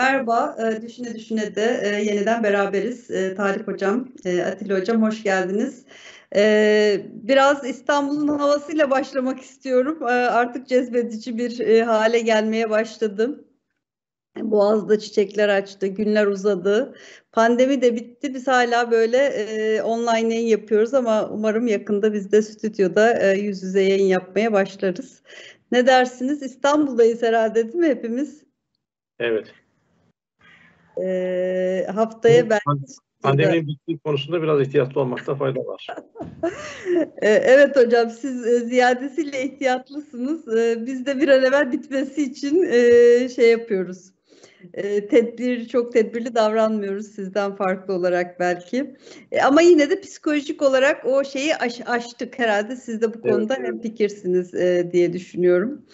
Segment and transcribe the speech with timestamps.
[0.00, 3.10] Merhaba, e, düşüne düşüne de e, yeniden beraberiz.
[3.10, 4.08] E, Talip Hocam,
[4.46, 5.84] Atilla Hocam hoş geldiniz.
[7.12, 9.98] Biraz İstanbul'un havasıyla başlamak istiyorum.
[10.06, 13.44] Artık cezbedici bir hale gelmeye başladım.
[14.36, 16.94] Boğaz'da çiçekler açtı, günler uzadı.
[17.32, 18.34] Pandemi de bitti.
[18.34, 24.06] Biz hala böyle online yayın yapıyoruz ama umarım yakında biz de stüdyoda yüz yüze yayın
[24.06, 25.22] yapmaya başlarız.
[25.72, 26.42] Ne dersiniz?
[26.42, 28.42] İstanbul'dayız herhalde değil mi hepimiz?
[29.18, 29.59] Evet.
[31.04, 32.58] E, haftaya ben
[33.22, 35.86] Pandeminin bittiği konusunda biraz ihtiyatlı olmakta fayda var.
[37.22, 40.46] Evet hocam siz e, ziyadesiyle ihtiyatlısınız.
[40.86, 42.64] Biz de bir an evvel bitmesi için
[43.28, 44.12] şey yapıyoruz
[45.10, 48.96] tedbir çok tedbirli davranmıyoruz sizden farklı olarak belki.
[49.32, 52.76] E, ama yine de psikolojik olarak o şeyi aş, aştık herhalde.
[52.76, 53.66] Siz de bu konuda evet.
[53.66, 54.52] hem fikirsiniz
[54.92, 55.86] diye düşünüyorum.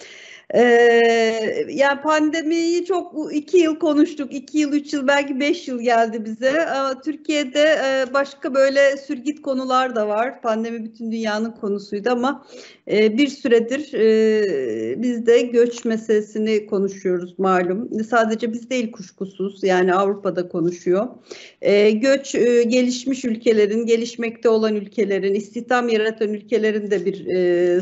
[0.55, 4.35] Ee, yani pandemiyi çok iki yıl konuştuk.
[4.35, 6.67] iki yıl, üç yıl, belki beş yıl geldi bize.
[6.67, 10.43] Ama Türkiye'de e, başka böyle sürgit konular da var.
[10.43, 12.47] Pandemi bütün dünyanın konusuydu ama
[12.91, 18.05] e, bir süredir e, biz de göç meselesini konuşuyoruz malum.
[18.05, 21.07] Sadece biz değil kuşkusuz yani Avrupa'da konuşuyor.
[21.93, 22.33] Göç
[22.69, 27.17] gelişmiş ülkelerin, gelişmekte olan ülkelerin, istihdam yaratan ülkelerin de bir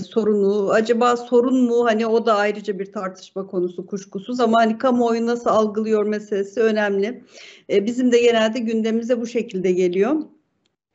[0.00, 0.70] sorunu.
[0.70, 1.84] Acaba sorun mu?
[1.84, 6.60] Hani o da ayrı ayrıca bir tartışma konusu kuşkusuz ama hani kamuoyu nasıl algılıyor meselesi
[6.60, 7.24] önemli.
[7.70, 10.16] E, bizim de genelde gündemimize bu şekilde geliyor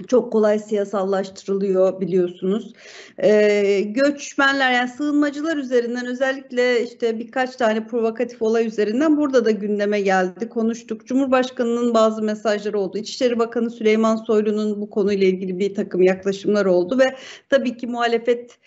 [0.08, 2.74] çok kolay siyasallaştırılıyor biliyorsunuz.
[3.18, 10.02] Ee, göçmenler yani sığınmacılar üzerinden özellikle işte birkaç tane provokatif olay üzerinden burada da gündeme
[10.02, 10.50] geldi.
[10.50, 11.06] Konuştuk.
[11.06, 12.98] Cumhurbaşkanının bazı mesajları oldu.
[12.98, 17.16] İçişleri Bakanı Süleyman Soylu'nun bu konuyla ilgili bir takım yaklaşımlar oldu ve
[17.50, 18.58] tabii ki muhalefet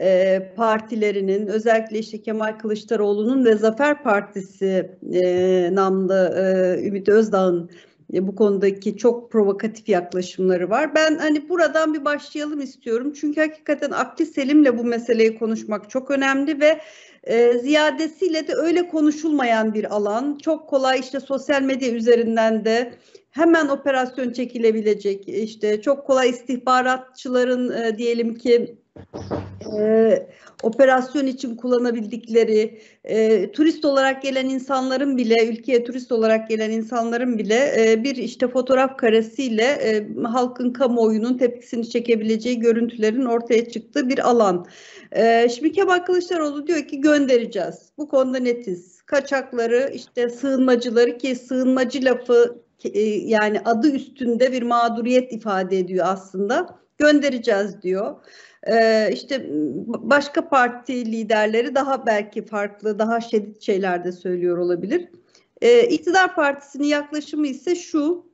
[0.00, 7.70] e, partilerinin özellikle işte Kemal Kılıçdaroğlu'nun ve Zafer Partisi e, namlı e, Ümit Özdağ'ın
[8.14, 10.94] e, bu konudaki çok provokatif yaklaşımları var.
[10.94, 13.12] Ben hani buradan bir başlayalım istiyorum.
[13.20, 16.80] Çünkü hakikaten akli selimle bu meseleyi konuşmak çok önemli ve
[17.24, 20.38] e, ziyadesiyle de öyle konuşulmayan bir alan.
[20.42, 22.94] Çok kolay işte sosyal medya üzerinden de
[23.30, 28.79] hemen operasyon çekilebilecek işte çok kolay istihbaratçıların e, diyelim ki
[29.78, 30.26] e,
[30.62, 37.74] operasyon için kullanabildikleri, e, turist olarak gelen insanların bile, ülkeye turist olarak gelen insanların bile
[37.76, 44.66] e, bir işte fotoğraf karesiyle e, halkın kamuoyunun tepkisini çekebileceği görüntülerin ortaya çıktığı bir alan.
[45.12, 47.92] E, şimdi Kemal Kılıçdaroğlu diyor ki göndereceğiz.
[47.98, 49.02] Bu konuda netiz.
[49.02, 56.80] Kaçakları, işte sığınmacıları ki sığınmacı lafı e, yani adı üstünde bir mağduriyet ifade ediyor aslında.
[56.98, 58.16] Göndereceğiz diyor.
[58.66, 59.46] Ee, işte
[59.86, 65.08] başka parti liderleri daha belki farklı, daha şiddet şeyler de söylüyor olabilir.
[65.60, 68.30] Ee, iktidar partisinin yaklaşımı ise şu,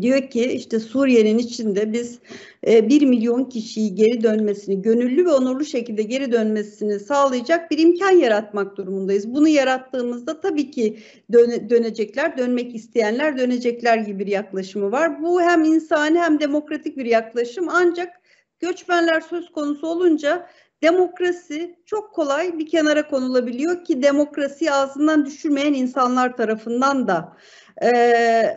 [0.00, 2.18] diyor ki işte Suriye'nin içinde biz
[2.66, 8.10] e, 1 milyon kişiyi geri dönmesini, gönüllü ve onurlu şekilde geri dönmesini sağlayacak bir imkan
[8.10, 9.34] yaratmak durumundayız.
[9.34, 10.98] Bunu yarattığımızda tabii ki
[11.32, 15.22] döne, dönecekler, dönmek isteyenler dönecekler gibi bir yaklaşımı var.
[15.22, 18.17] Bu hem insani hem demokratik bir yaklaşım ancak
[18.60, 20.48] göçmenler söz konusu olunca
[20.82, 27.36] demokrasi çok kolay bir kenara konulabiliyor ki demokrasi ağzından düşürmeyen insanlar tarafından da.
[27.82, 28.54] Ee,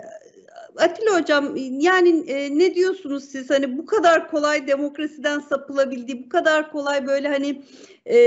[0.77, 6.71] Atilla Hocam yani e, ne diyorsunuz siz hani bu kadar kolay demokrasiden sapılabildiği bu kadar
[6.71, 7.63] kolay böyle hani
[8.05, 8.17] e,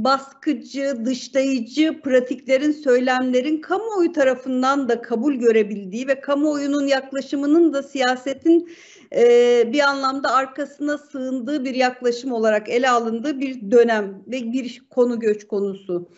[0.00, 8.68] baskıcı, dışlayıcı pratiklerin, söylemlerin kamuoyu tarafından da kabul görebildiği ve kamuoyunun yaklaşımının da siyasetin
[9.16, 15.20] e, bir anlamda arkasına sığındığı bir yaklaşım olarak ele alındığı bir dönem ve bir konu
[15.20, 16.08] göç konusu.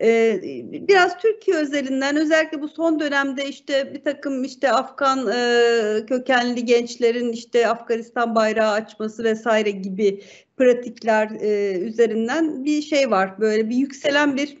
[0.00, 0.40] E,
[0.88, 7.32] biraz Türkiye özelinden özellikle bu son dönemde işte bir takım işte Afgan e, kökenli gençlerin
[7.32, 10.22] işte Afganistan bayrağı açması vesaire gibi
[10.56, 13.40] pratikler e, üzerinden bir şey var.
[13.40, 14.58] Böyle bir yükselen bir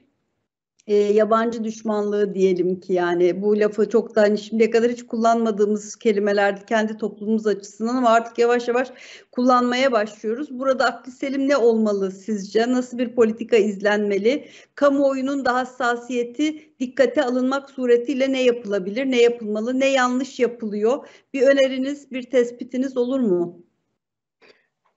[0.86, 5.96] e, yabancı düşmanlığı diyelim ki yani bu lafı çok da hani şimdiye kadar hiç kullanmadığımız
[5.96, 8.88] kelimelerdi kendi toplumumuz açısından ama artık yavaş yavaş
[9.32, 10.58] kullanmaya başlıyoruz.
[10.58, 12.72] Burada aklı selim ne olmalı sizce?
[12.72, 14.48] Nasıl bir politika izlenmeli?
[14.74, 19.06] Kamuoyunun da hassasiyeti dikkate alınmak suretiyle ne yapılabilir?
[19.06, 19.80] Ne yapılmalı?
[19.80, 21.08] Ne yanlış yapılıyor?
[21.34, 23.65] Bir öneriniz, bir tespitiniz olur mu?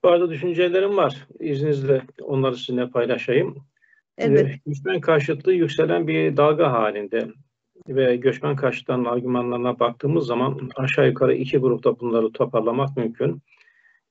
[0.04, 1.28] Bazı düşüncelerim var.
[1.40, 3.56] İzninizle onları sizinle paylaşayım.
[4.18, 4.46] Evet.
[4.46, 7.28] Ee, göçmen karşıtlığı yükselen bir dalga halinde
[7.88, 13.42] ve göçmen karşıtlarının argümanlarına baktığımız zaman aşağı yukarı iki grupta bunları toparlamak mümkün.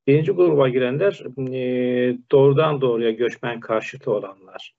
[0.06, 1.22] Birinci gruba girenler
[1.54, 4.74] e, doğrudan doğruya göçmen karşıtı olanlar.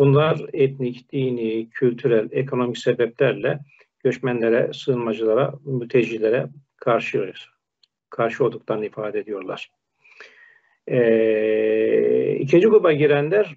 [0.00, 3.58] Bunlar etnik, dini, kültürel, ekonomik sebeplerle
[4.04, 6.46] göçmenlere, sığınmacılara, mültecilere
[6.76, 7.32] karşı
[8.10, 9.70] karşı olduklarını ifade ediyorlar.
[10.90, 13.56] Ee, ikinci gruba girenler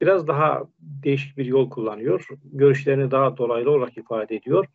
[0.00, 2.26] biraz daha değişik bir yol kullanıyor.
[2.44, 4.66] Görüşlerini daha dolaylı olarak ifade ediyor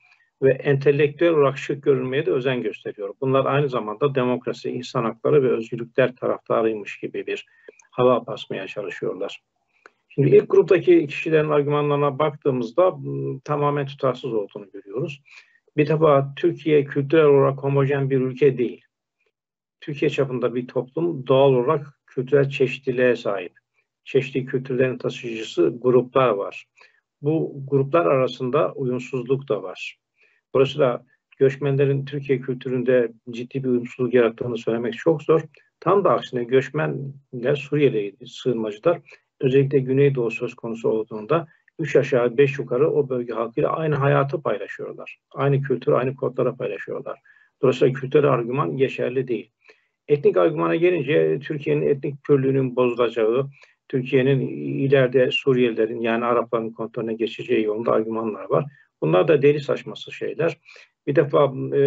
[0.42, 3.14] ve entelektüel olarak şık görünmeye de özen gösteriyor.
[3.22, 7.46] Bunlar aynı zamanda demokrasi, insan hakları ve özgürlükler taraftarıymış gibi bir
[7.92, 9.42] hava basmaya çalışıyorlar.
[10.10, 12.98] Şimdi ilk gruptaki kişilerin argümanlarına baktığımızda
[13.44, 15.22] tamamen tutarsız olduğunu görüyoruz.
[15.78, 18.87] Bir defa Türkiye kültürel olarak homojen bir ülke değil.
[19.88, 23.60] Türkiye çapında bir toplum doğal olarak kültürel çeşitliliğe sahip.
[24.04, 26.66] Çeşitli kültürlerin taşıyıcısı gruplar var.
[27.22, 29.98] Bu gruplar arasında uyumsuzluk da var.
[30.56, 31.06] Dolayısıyla
[31.38, 35.42] göçmenlerin Türkiye kültüründe ciddi bir uyumsuzluk yarattığını söylemek çok zor.
[35.80, 39.02] Tam da aksine göçmenler Suriyeli sığınmacılar
[39.40, 41.48] özellikle Güneydoğu söz konusu olduğunda
[41.80, 45.20] üç aşağı beş yukarı o bölge halkıyla aynı hayatı paylaşıyorlar.
[45.32, 47.20] Aynı kültür, aynı kodlara paylaşıyorlar.
[47.62, 49.52] Dolayısıyla kültürel argüman geçerli değil.
[50.08, 53.50] Etnik argümana gelince Türkiye'nin etnik pürlüğünün bozulacağı,
[53.90, 54.48] Türkiye'nin
[54.80, 58.66] ileride Suriyelilerin yani Arapların kontrolüne geçeceği yolunda argümanlar var.
[59.02, 60.58] Bunlar da deli saçması şeyler.
[61.08, 61.46] Bir defa
[61.76, 61.82] e,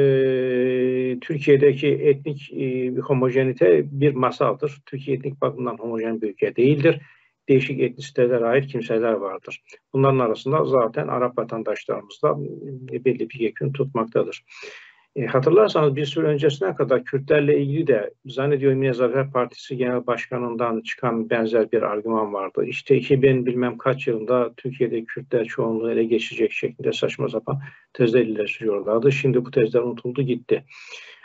[1.21, 4.83] Türkiye'deki etnik e, homojenite bir masaldır.
[4.87, 7.01] Türkiye etnik bakımdan homojen bir ülke değildir.
[7.49, 9.63] Değişik etnisitelere ait kimseler vardır.
[9.93, 12.37] Bunların arasında zaten Arap vatandaşlarımız da
[13.05, 14.45] belli bir yekün tutmaktadır.
[15.17, 20.81] E, hatırlarsanız bir süre öncesine kadar Kürtlerle ilgili de zannediyorum yine Zafer Partisi Genel Başkanı'ndan
[20.81, 22.65] çıkan benzer bir argüman vardı.
[22.65, 27.61] İşte 2000 bilmem kaç yılında Türkiye'de Kürtler çoğunluğu ele geçecek şeklinde saçma sapan
[27.93, 29.13] tezler ileri sürüyorlardı.
[29.13, 30.65] Şimdi bu tezler unutuldu gitti.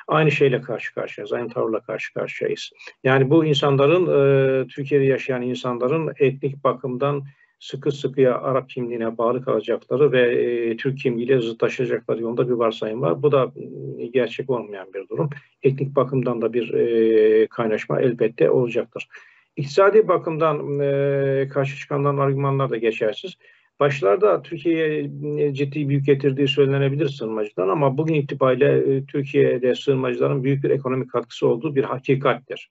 [0.07, 2.71] Aynı şeyle karşı karşıyayız, aynı tavırla karşı karşıyayız.
[3.03, 7.23] Yani bu insanların, e, Türkiye'de yaşayan insanların etnik bakımdan
[7.59, 13.23] sıkı sıkıya Arap kimliğine bağlı kalacakları ve e, Türk kimliğiyle zıtlaşacakları yolunda bir varsayım var.
[13.23, 13.51] Bu da
[13.99, 15.29] e, gerçek olmayan bir durum.
[15.63, 19.07] Etnik bakımdan da bir e, kaynaşma elbette olacaktır.
[19.55, 23.37] İktisadi bakımdan e, karşı çıkanların argümanlar da geçersiz.
[23.79, 30.69] Başlarda Türkiye'ye ciddi büyük getirdiği söylenebilir sığınmacıdan ama bugün itibariyle e, Türkiye'de sığınmacıların büyük bir
[30.69, 32.69] ekonomik katkısı olduğu bir hakikattir.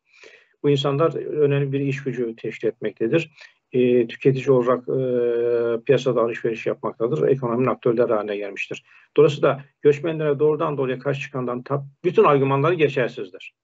[0.63, 3.31] Bu insanlar önemli bir iş gücü teşkil etmektedir
[3.75, 7.29] e, tüketici olarak e, piyasada alışveriş yapmaktadır.
[7.29, 8.85] Ekonominin aktörleri haline gelmiştir.
[9.17, 13.55] Dolayısıyla göçmenlere doğrudan doğruya karşı çıkandan tab bütün argümanları geçersizdir.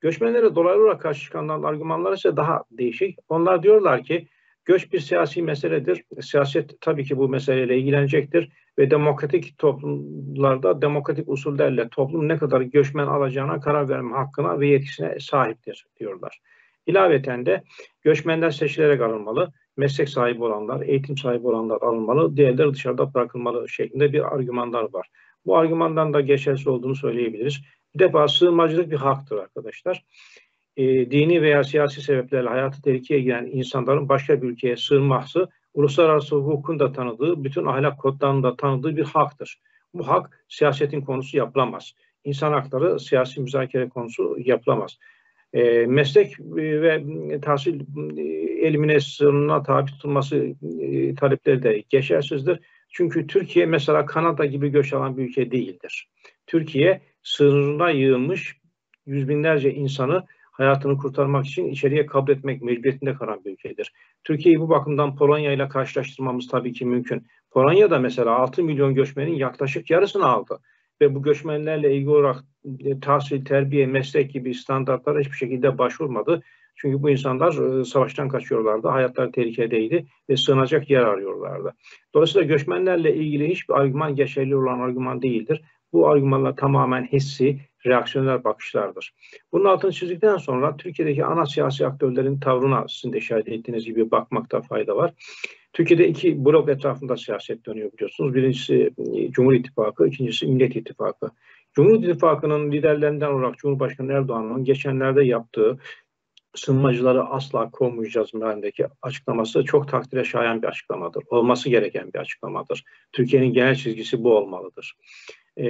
[0.00, 3.18] Göçmenlere dolaylı olarak karşı çıkandan argümanlar ise daha değişik.
[3.28, 4.28] Onlar diyorlar ki
[4.64, 6.04] göç bir siyasi meseledir.
[6.20, 13.06] Siyaset tabii ki bu meseleyle ilgilenecektir ve demokratik toplumlarda demokratik usullerle toplum ne kadar göçmen
[13.06, 16.40] alacağına karar verme hakkına ve yetkisine sahiptir diyorlar.
[16.86, 17.62] İlaveten de
[18.02, 24.34] göçmenler seçilerek alınmalı, meslek sahibi olanlar, eğitim sahibi olanlar alınmalı, diğerleri dışarıda bırakılmalı şeklinde bir
[24.34, 25.08] argümanlar var.
[25.46, 27.60] Bu argümandan da geçersiz olduğunu söyleyebiliriz.
[27.94, 30.04] Bir defa sığınmacılık bir haktır arkadaşlar.
[30.76, 36.78] E, dini veya siyasi sebeplerle hayatı tehlikeye giren insanların başka bir ülkeye sığınması uluslararası hukukun
[36.78, 39.60] da tanıdığı, bütün ahlak kodlarının da tanıdığı bir haktır.
[39.94, 41.92] Bu hak siyasetin konusu yapılamaz.
[42.24, 44.98] İnsan hakları siyasi müzakere konusu yapılamaz.
[45.54, 47.04] E, meslek e, ve
[47.40, 47.80] tahsil
[48.18, 48.22] e,
[48.66, 52.60] elimine sınırına tabi tutulması e, talepleri de geçersizdir.
[52.88, 56.08] Çünkü Türkiye mesela Kanada gibi göç alan bir ülke değildir.
[56.46, 58.56] Türkiye sınırına yığılmış
[59.06, 63.92] yüz binlerce insanı hayatını kurtarmak için içeriye kabul etmek mecburiyetinde kalan bir ülkedir.
[64.24, 67.26] Türkiye'yi bu bakımdan Polonya ile karşılaştırmamız tabii ki mümkün.
[67.50, 70.60] Polonya'da mesela 6 milyon göçmenin yaklaşık yarısını aldı
[71.00, 72.44] ve bu göçmenlerle ilgili olarak
[72.78, 76.42] e, tahsil, terbiye, meslek gibi standartlara hiçbir şekilde başvurmadı.
[76.76, 81.74] Çünkü bu insanlar e, savaştan kaçıyorlardı, hayatları tehlikedeydi ve sığınacak yer arıyorlardı.
[82.14, 85.62] Dolayısıyla göçmenlerle ilgili hiçbir argüman geçerli olan argüman değildir.
[85.92, 89.14] Bu argümanlar tamamen hissi, reaksiyonel bakışlardır.
[89.52, 94.60] Bunun altını çizdikten sonra Türkiye'deki ana siyasi aktörlerin tavrına sizin de işaret ettiğiniz gibi bakmakta
[94.62, 95.14] fayda var.
[95.74, 98.34] Türkiye'de iki blok etrafında siyaset dönüyor biliyorsunuz.
[98.34, 101.30] Birincisi e, Cumhur İttifakı, ikincisi Millet İttifakı.
[101.72, 105.78] Cumhur İttifakı'nın liderlerinden olarak Cumhurbaşkanı Erdoğan'ın geçenlerde yaptığı
[106.54, 111.24] sığınmacıları asla kovmayacağız mealindeki açıklaması çok takdire şayan bir açıklamadır.
[111.30, 112.84] Olması gereken bir açıklamadır.
[113.12, 114.96] Türkiye'nin genel çizgisi bu olmalıdır.
[115.56, 115.68] Ee,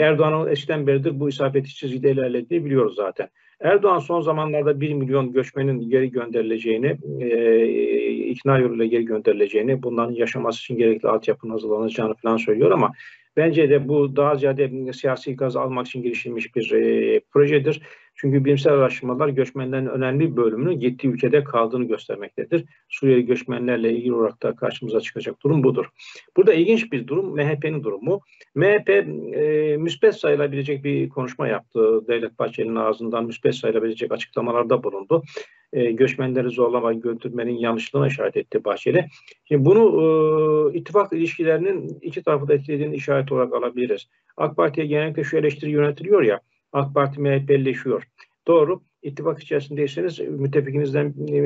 [0.00, 3.28] Erdoğan'ın eskiden beridir bu isabetli çizgide ilerlediğini biliyoruz zaten.
[3.60, 10.58] Erdoğan son zamanlarda 1 milyon göçmenin geri gönderileceğini, e, ikna yoluyla geri gönderileceğini, bunların yaşaması
[10.58, 12.92] için gerekli altyapının hazırlanacağını falan söylüyor ama
[13.36, 17.82] bence de bu daha ziyade siyasi gaz almak için girişilmiş bir e, projedir.
[18.16, 22.64] Çünkü bilimsel araştırmalar göçmenlerin önemli bir bölümünün gittiği ülkede kaldığını göstermektedir.
[22.88, 25.86] Suriyeli göçmenlerle ilgili olarak da karşımıza çıkacak durum budur.
[26.36, 28.20] Burada ilginç bir durum MHP'nin durumu.
[28.54, 32.08] MHP e, müspet sayılabilecek bir konuşma yaptı.
[32.08, 35.22] Devlet Bahçeli'nin ağzından müspet sayılabilecek açıklamalarda bulundu.
[35.72, 39.06] E, göçmenleri zorlama götürmenin yanlışlığına işaret etti Bahçeli.
[39.44, 39.82] Şimdi bunu
[40.74, 44.08] e, ittifak ilişkilerinin iki tarafı da etkilediğini işaret olarak alabiliriz.
[44.36, 46.40] AK Parti'ye genellikle şu eleştiri yönetiliyor ya,
[46.72, 48.02] AK Parti MHP'leşiyor.
[48.46, 51.36] Doğru, ittifak içerisindeyseniz müttefikinizden e,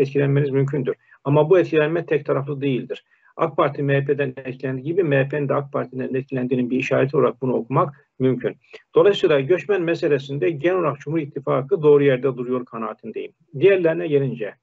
[0.00, 0.94] etkilenmeniz mümkündür.
[1.24, 3.04] Ama bu etkilenme tek taraflı değildir.
[3.36, 8.10] AK Parti MHP'den etkilendiği gibi MHP'nin de AK Parti'den etkilendiğinin bir işareti olarak bunu okumak
[8.18, 8.56] mümkün.
[8.94, 13.32] Dolayısıyla göçmen meselesinde genel olarak Cumhur İttifakı doğru yerde duruyor kanaatindeyim.
[13.60, 14.54] Diğerlerine gelince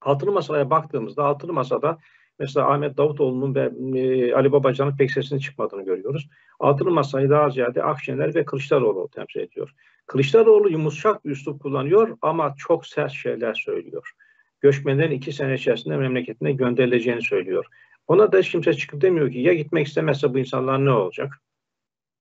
[0.00, 1.98] altılı masaya baktığımızda altılı masada
[2.40, 6.28] mesela Ahmet Davutoğlu'nun ve e, Ali Babacan'ın pek sesinin çıkmadığını görüyoruz.
[6.60, 9.74] Altılı masayı daha ziyade Akşener ve Kılıçdaroğlu temsil ediyor.
[10.06, 14.12] Kılıçdaroğlu yumuşak bir üslup kullanıyor ama çok sert şeyler söylüyor.
[14.60, 17.66] Göçmenlerin iki sene içerisinde memleketine gönderileceğini söylüyor.
[18.06, 21.42] Ona da hiç kimse çıkıp demiyor ki ya gitmek istemezse bu insanlar ne olacak?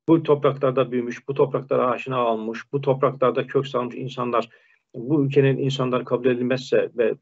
[0.08, 4.50] Bu topraklarda büyümüş, bu topraklara aşina almış, bu topraklarda kök salmış insanlar
[4.96, 7.13] bu ülkenin insanlar kabul edilmezse ve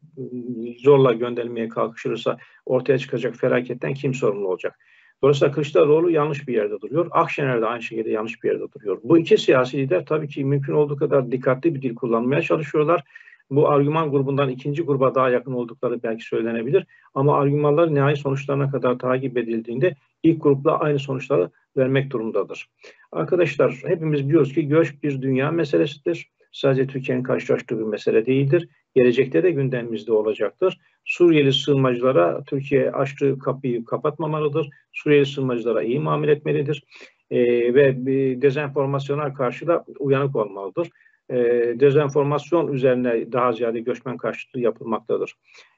[0.77, 4.79] zorla gönderilmeye kalkışırsa ortaya çıkacak felaketten kim sorumlu olacak?
[5.21, 7.07] Dolayısıyla Kılıçdaroğlu yanlış bir yerde duruyor.
[7.11, 8.99] Akşener de aynı şekilde yanlış bir yerde duruyor.
[9.03, 13.03] Bu iki siyasi lider tabii ki mümkün olduğu kadar dikkatli bir dil kullanmaya çalışıyorlar.
[13.49, 16.85] Bu argüman grubundan ikinci gruba daha yakın oldukları belki söylenebilir.
[17.13, 22.69] Ama argümanlar nihai sonuçlarına kadar takip edildiğinde ilk grupla aynı sonuçları vermek durumundadır.
[23.11, 26.31] Arkadaşlar hepimiz biliyoruz ki göç bir dünya meselesidir.
[26.57, 28.69] Sadece Türkiye'nin karşılaştığı bir mesele değildir.
[28.95, 30.77] Gelecekte de gündemimizde olacaktır.
[31.05, 34.69] Suriyeli sığınmacılara Türkiye açtığı kapıyı kapatmamalıdır.
[34.93, 36.83] Suriyeli sığınmacılara iyi muamele etmelidir.
[37.31, 37.39] E,
[37.73, 38.05] ve
[38.41, 40.89] dezenformasyona karşı da uyanık olmalıdır.
[41.29, 41.35] E,
[41.79, 45.33] dezenformasyon üzerine daha ziyade göçmen karşıtlığı yapılmaktadır.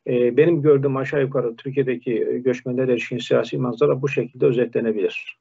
[0.07, 5.39] E, benim gördüğüm aşağı yukarı Türkiye'deki göçmenler ilişkin siyasi manzara bu şekilde özetlenebilir.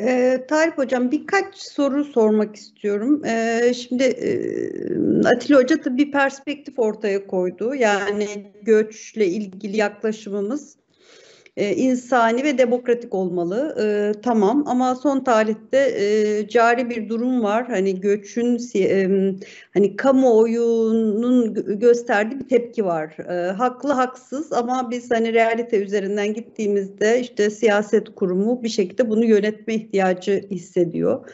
[0.00, 3.24] E, Tarık Hocam birkaç soru sormak istiyorum.
[3.24, 7.74] E, şimdi e, Atilla Hoca da bir perspektif ortaya koydu.
[7.74, 10.76] Yani göçle ilgili yaklaşımımız
[11.58, 13.76] e, insani ve demokratik olmalı.
[13.80, 17.66] E, tamam ama son tarihte e, cari bir durum var.
[17.68, 19.08] Hani göçün e,
[19.74, 23.16] hani kamuoyunun gösterdiği bir tepki var.
[23.30, 29.24] E, haklı haksız ama biz hani realite üzerinden gittiğimizde işte siyaset kurumu bir şekilde bunu
[29.24, 31.24] yönetme ihtiyacı hissediyor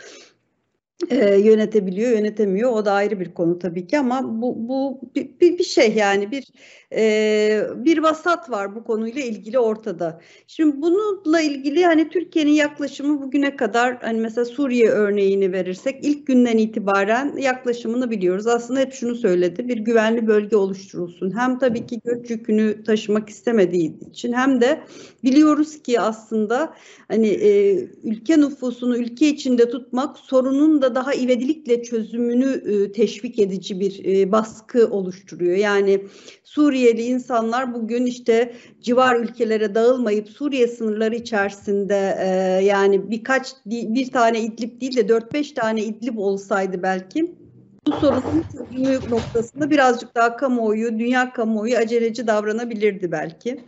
[1.10, 2.72] e, yönetebiliyor, yönetemiyor.
[2.72, 6.44] O da ayrı bir konu tabii ki ama bu, bu bir, bir şey yani bir
[6.96, 10.20] e, bir vasat var bu konuyla ilgili ortada.
[10.46, 16.58] Şimdi bununla ilgili hani Türkiye'nin yaklaşımı bugüne kadar hani mesela Suriye örneğini verirsek ilk günden
[16.58, 18.46] itibaren yaklaşımını biliyoruz.
[18.46, 19.68] Aslında hep şunu söyledi.
[19.68, 21.38] Bir güvenli bölge oluşturulsun.
[21.38, 24.80] Hem tabii ki göç yükünü taşımak istemediği için hem de
[25.24, 26.74] biliyoruz ki aslında
[27.08, 27.74] hani e,
[28.04, 34.32] ülke nüfusunu ülke içinde tutmak sorunun da daha ivedilikle çözümünü e, teşvik edici bir e,
[34.32, 35.56] baskı oluşturuyor.
[35.56, 36.04] Yani
[36.44, 42.26] Suriyeli insanlar bugün işte civar ülkelere dağılmayıp Suriye sınırları içerisinde e,
[42.64, 47.34] yani birkaç bir tane İdlib değil de 4-5 tane İdlib olsaydı belki
[47.86, 53.64] bu sorunun çözümü noktasında birazcık daha kamuoyu, dünya kamuoyu aceleci davranabilirdi belki.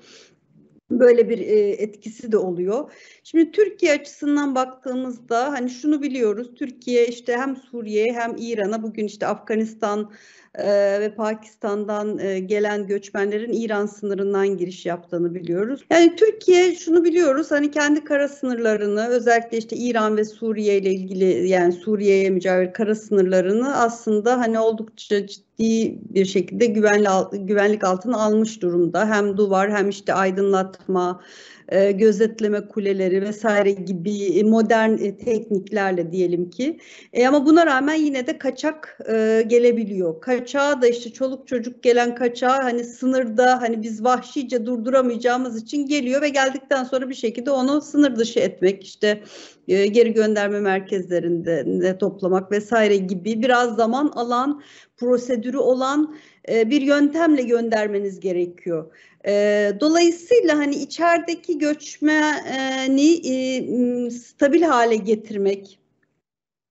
[0.91, 1.39] Böyle bir
[1.79, 2.93] etkisi de oluyor.
[3.31, 6.51] Şimdi Türkiye açısından baktığımızda hani şunu biliyoruz.
[6.55, 10.11] Türkiye işte hem Suriye hem İran'a bugün işte Afganistan
[10.55, 15.85] e, ve Pakistan'dan e, gelen göçmenlerin İran sınırından giriş yaptığını biliyoruz.
[15.91, 21.49] Yani Türkiye şunu biliyoruz hani kendi kara sınırlarını özellikle işte İran ve Suriye ile ilgili
[21.49, 27.09] yani Suriye'ye mücavir kara sınırlarını aslında hani oldukça ciddi bir şekilde güvenli,
[27.47, 29.09] güvenlik altına almış durumda.
[29.09, 31.21] Hem duvar hem işte aydınlatma,
[31.69, 36.79] e, gözetleme kuleleri vesaire gibi modern e, tekniklerle diyelim ki.
[37.13, 40.21] E, ama buna rağmen yine de kaçak e, gelebiliyor.
[40.21, 46.23] Kaçağa da işte çoluk çocuk gelen kaçağı hani sınırda hani biz vahşice durduramayacağımız için geliyor
[46.23, 49.23] ve geldikten sonra bir şekilde onu sınır dışı etmek işte
[49.67, 54.63] geri gönderme merkezlerinde de toplamak vesaire gibi biraz zaman alan
[54.97, 56.17] prosedürü olan
[56.49, 58.93] bir yöntemle göndermeniz gerekiyor.
[59.27, 65.79] E, dolayısıyla hani içerideki göçmeni e, stabil hale getirmek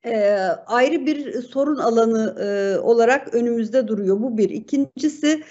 [0.06, 4.22] e, ayrı bir sorun alanı e, olarak önümüzde duruyor.
[4.22, 4.50] Bu bir.
[4.50, 5.44] İkincisi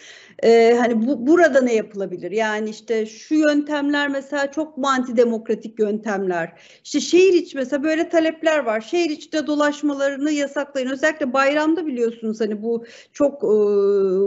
[0.43, 2.31] Ee, hani bu, burada ne yapılabilir?
[2.31, 6.53] Yani işte şu yöntemler mesela çok antidemokratik yöntemler?
[6.85, 8.81] İşte şehir içi mesela böyle talepler var.
[8.81, 10.91] Şehir içinde dolaşmalarını yasaklayın.
[10.91, 13.49] Özellikle bayramda biliyorsunuz hani bu çok e,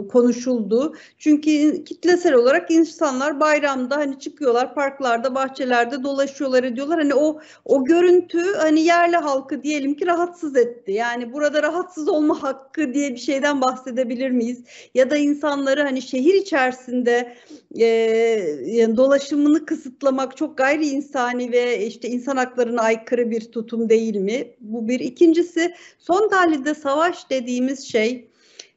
[0.08, 0.96] konuşuldu.
[1.18, 7.00] Çünkü kitlesel olarak insanlar bayramda hani çıkıyorlar parklarda, bahçelerde dolaşıyorlar ediyorlar.
[7.00, 10.92] Hani o o görüntü hani yerli halkı diyelim ki rahatsız etti.
[10.92, 14.64] Yani burada rahatsız olma hakkı diye bir şeyden bahsedebilir miyiz?
[14.94, 17.36] Ya da insanları hani şehir içerisinde
[17.80, 17.86] e,
[18.66, 24.48] yani dolaşımını kısıtlamak çok gayri insani ve işte insan haklarına aykırı bir tutum değil mi?
[24.60, 25.00] Bu bir.
[25.00, 28.28] İkincisi son tahlilde savaş dediğimiz şey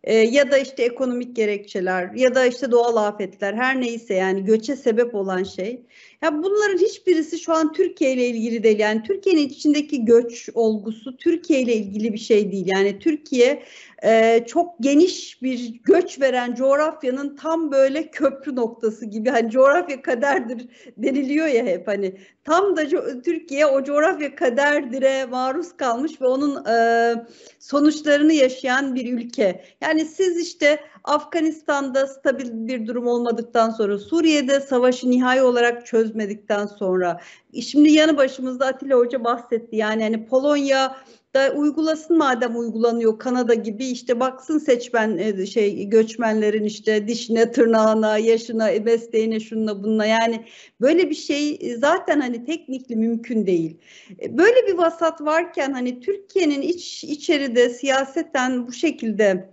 [0.05, 4.77] e, ya da işte ekonomik gerekçeler ya da işte doğal afetler her neyse yani göçe
[4.77, 5.81] sebep olan şey.
[6.23, 8.79] Ya bunların hiçbirisi şu an Türkiye ile ilgili değil.
[8.79, 12.67] Yani Türkiye'nin içindeki göç olgusu Türkiye ile ilgili bir şey değil.
[12.67, 13.63] Yani Türkiye
[14.05, 19.31] e, çok geniş bir göç veren coğrafyanın tam böyle köprü noktası gibi.
[19.31, 22.17] Hani coğrafya kaderdir deniliyor ya hep hani.
[22.45, 22.89] Tam da
[23.23, 27.15] Türkiye o coğrafya kaderdire maruz kalmış ve onun e,
[27.59, 29.65] sonuçlarını yaşayan bir ülke.
[29.81, 37.21] Yani siz işte Afganistan'da stabil bir durum olmadıktan sonra, Suriye'de savaşı nihai olarak çözmedikten sonra,
[37.63, 39.77] şimdi yanı başımızda Atilla Hoca bahsetti.
[39.77, 40.97] Yani hani Polonya
[41.35, 48.19] da uygulasın madem uygulanıyor Kanada gibi işte baksın seçmen e, şey göçmenlerin işte dişine, tırnağına,
[48.19, 50.45] yaşına, mesleğine, şununla bununla yani
[50.81, 53.79] böyle bir şey e, zaten hani teknikli mümkün değil.
[54.23, 59.51] E, böyle bir vasat varken hani Türkiye'nin iç içeride siyaseten bu şekilde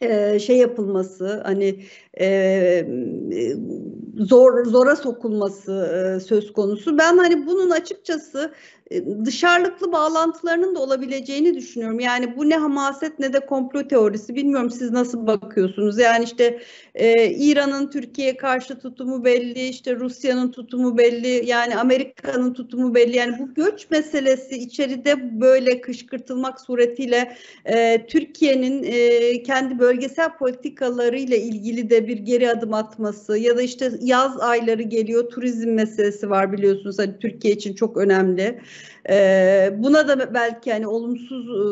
[0.00, 1.82] e, şey yapılması hani
[2.20, 2.86] e,
[4.18, 5.72] zor zora sokulması
[6.16, 6.98] e, söz konusu.
[6.98, 8.52] Ben hani bunun açıkçası
[8.90, 12.00] e, dışarılıklı bağlantılarının da olabileceğini düşünüyorum.
[12.00, 14.34] Yani bu ne hamaset ne de komplo teorisi.
[14.34, 15.98] Bilmiyorum siz nasıl bakıyorsunuz.
[15.98, 16.60] Yani işte
[16.94, 23.16] e, İran'ın Türkiye'ye karşı tutumu belli, işte Rusya'nın tutumu belli, yani Amerika'nın tutumu belli.
[23.16, 31.90] Yani bu göç meselesi içeride böyle kışkırtılmak suretiyle e, Türkiye'nin e, kendi bölgesel politikalarıyla ilgili
[31.90, 36.98] de bir geri adım atması ya da işte yaz ayları geliyor, turizm meselesi var biliyorsunuz.
[36.98, 38.60] Hani Türkiye için çok önemli.
[39.10, 41.62] Ee, buna da belki hani olumsuz e,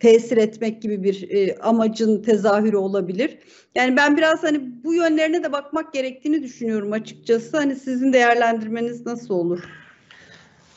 [0.00, 3.38] tesir etmek gibi bir e, amacın tezahürü olabilir.
[3.74, 7.56] Yani ben biraz hani bu yönlerine de bakmak gerektiğini düşünüyorum açıkçası.
[7.56, 9.60] Hani sizin değerlendirmeniz nasıl olur?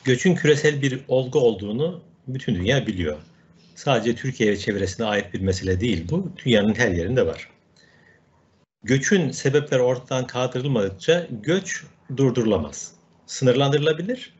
[0.03, 3.17] Göçün küresel bir olgu olduğunu bütün dünya biliyor.
[3.75, 6.29] Sadece Türkiye ve çevresine ait bir mesele değil bu.
[6.45, 7.49] Dünyanın her yerinde var.
[8.83, 11.83] Göçün sebepleri ortadan kaldırılmadıkça göç
[12.17, 12.91] durdurulamaz.
[13.25, 14.33] Sınırlandırılabilir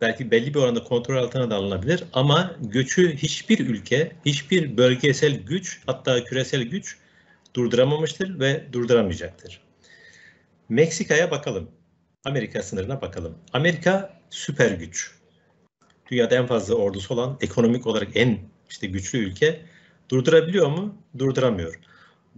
[0.00, 5.80] belki belli bir oranda kontrol altına da alınabilir ama göçü hiçbir ülke, hiçbir bölgesel güç
[5.86, 6.96] hatta küresel güç
[7.54, 9.60] durduramamıştır ve durduramayacaktır.
[10.68, 11.70] Meksika'ya bakalım.
[12.24, 13.38] Amerika sınırına bakalım.
[13.52, 15.12] Amerika süper güç.
[16.10, 18.38] Dünyada en fazla ordusu olan, ekonomik olarak en
[18.70, 19.60] işte güçlü ülke.
[20.10, 21.02] Durdurabiliyor mu?
[21.18, 21.80] Durduramıyor.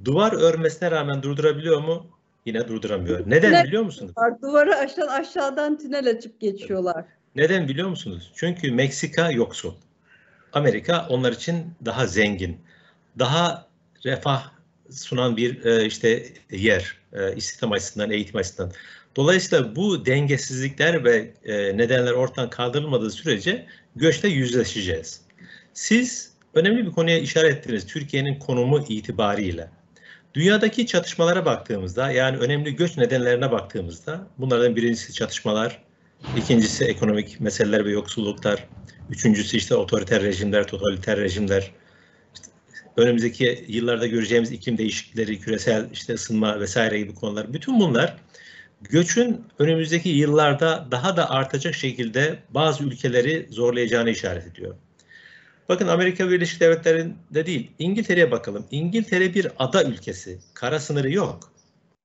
[0.04, 2.06] Duvar örmesine rağmen durdurabiliyor mu?
[2.46, 3.20] Yine durduramıyor.
[3.26, 4.12] Neden tünel, biliyor musunuz?
[4.42, 7.04] Duvarı aşağı, aşağıdan tünel açıp geçiyorlar.
[7.36, 8.32] Neden biliyor musunuz?
[8.34, 9.74] Çünkü Meksika yoksul.
[10.52, 12.60] Amerika onlar için daha zengin,
[13.18, 13.66] daha
[14.04, 14.50] refah
[14.90, 18.72] sunan bir e, işte yer, e, istihdam açısından, eğitim açısından.
[19.16, 25.20] Dolayısıyla bu dengesizlikler ve e, nedenler ortadan kaldırılmadığı sürece göçle yüzleşeceğiz.
[25.74, 29.68] Siz önemli bir konuya işaret ettiniz Türkiye'nin konumu itibariyle.
[30.34, 35.82] Dünyadaki çatışmalara baktığımızda yani önemli göç nedenlerine baktığımızda bunlardan birincisi çatışmalar,
[36.36, 38.68] İkincisi ekonomik meseleler ve yoksulluklar.
[39.10, 41.70] Üçüncüsü işte otoriter rejimler, totaliter rejimler.
[42.34, 42.46] İşte
[42.96, 47.52] önümüzdeki yıllarda göreceğimiz iklim değişiklikleri, küresel işte ısınma vesaire gibi konular.
[47.52, 48.16] Bütün bunlar
[48.82, 54.74] göçün önümüzdeki yıllarda daha da artacak şekilde bazı ülkeleri zorlayacağını işaret ediyor.
[55.68, 58.66] Bakın Amerika Birleşik Devletleri'nde değil, İngiltere'ye bakalım.
[58.70, 60.38] İngiltere bir ada ülkesi.
[60.54, 61.52] Kara sınırı yok.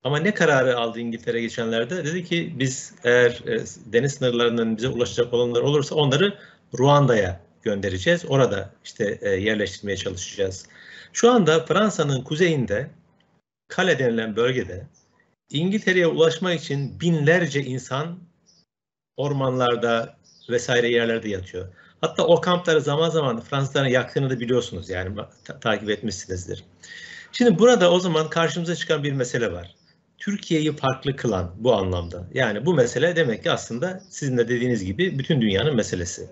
[0.04, 2.06] Ama ne kararı aldı İngiltere geçenlerde?
[2.06, 6.38] Dedi ki biz eğer e, deniz sınırlarından bize ulaşacak olanlar olursa onları
[6.80, 8.26] Ruanda'ya göndereceğiz.
[8.28, 10.66] Orada işte e, yerleştirmeye çalışacağız.
[11.14, 12.90] Şu anda Fransa'nın kuzeyinde
[13.68, 14.88] Kale denilen bölgede
[15.50, 18.20] İngiltere'ye ulaşmak için binlerce insan
[19.18, 20.18] ormanlarda
[20.50, 21.68] vesaire yerlerde yatıyor.
[22.04, 26.64] Hatta o kampları zaman zaman Fransızların yaktığını da biliyorsunuz yani ta- takip etmişsinizdir.
[27.32, 29.76] Şimdi burada o zaman karşımıza çıkan bir mesele var.
[30.18, 32.28] Türkiye'yi farklı kılan bu anlamda.
[32.34, 36.30] Yani bu mesele demek ki aslında sizin de dediğiniz gibi bütün dünyanın meselesi.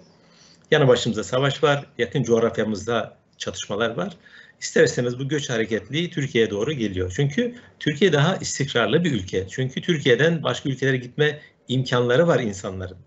[0.72, 4.14] Yanı başımızda savaş var, yakın coğrafyamızda çatışmalar var.
[4.62, 7.14] ister istemez bu göç hareketliği Türkiye'ye doğru geliyor.
[7.16, 9.48] Çünkü Türkiye daha istikrarlı bir ülke.
[9.48, 12.98] Çünkü Türkiye'den başka ülkelere gitme imkanları var insanların.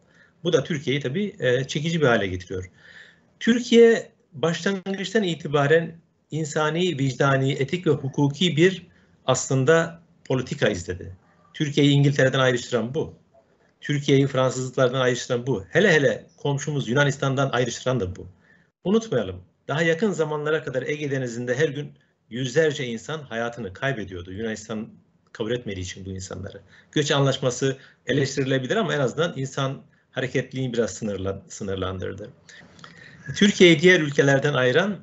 [0.45, 2.71] Bu da Türkiye'yi tabii e, çekici bir hale getiriyor.
[3.41, 5.93] Türkiye başlangıçtan itibaren
[6.31, 8.87] insani, vicdani, etik ve hukuki bir
[9.27, 11.17] aslında politika izledi.
[11.55, 13.15] Türkiye'yi İngiltere'den ayrıştıran bu.
[13.81, 15.65] Türkiye'yi Fransızlıklardan ayrıştıran bu.
[15.71, 18.27] Hele hele komşumuz Yunanistan'dan ayrıştıran da bu.
[18.85, 19.43] Unutmayalım.
[19.69, 21.93] Daha yakın zamanlara kadar Ege Denizi'nde her gün
[22.31, 24.33] yüzlerce insan hayatını kaybediyordu.
[24.33, 24.89] Yunanistan
[25.33, 26.61] kabul etmediği için bu insanları.
[26.93, 27.77] Göç anlaşması
[28.07, 29.83] eleştirilebilir ama en azından insan
[30.15, 32.31] hareketliliğini biraz sınırla, sınırlandırdı.
[33.37, 34.97] Türkiye'yi diğer ülkelerden ayıran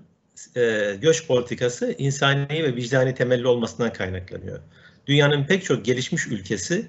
[0.55, 4.59] e, göç politikası insani ve vicdani temelli olmasından kaynaklanıyor.
[5.07, 6.87] Dünyanın pek çok gelişmiş ülkesi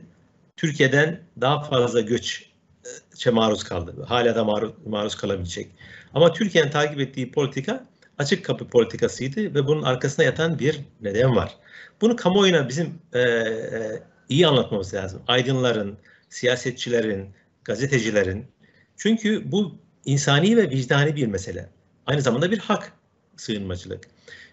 [0.56, 2.50] Türkiye'den daha fazla göç
[3.32, 4.04] maruz kaldı.
[4.08, 5.68] Hala da maruz, maruz kalabilecek.
[6.14, 7.86] Ama Türkiye'nin takip ettiği politika
[8.18, 11.56] açık kapı politikasıydı ve bunun arkasında yatan bir neden var.
[12.00, 15.22] Bunu kamuoyuna bizim e, e, iyi anlatmamız lazım.
[15.26, 17.28] Aydınların, siyasetçilerin,
[17.64, 18.46] gazetecilerin.
[18.96, 21.68] Çünkü bu insani ve vicdani bir mesele.
[22.06, 22.92] Aynı zamanda bir hak
[23.36, 24.04] sığınmacılık.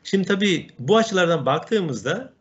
[0.04, 2.34] Şimdi tabii bu açılardan baktığımızda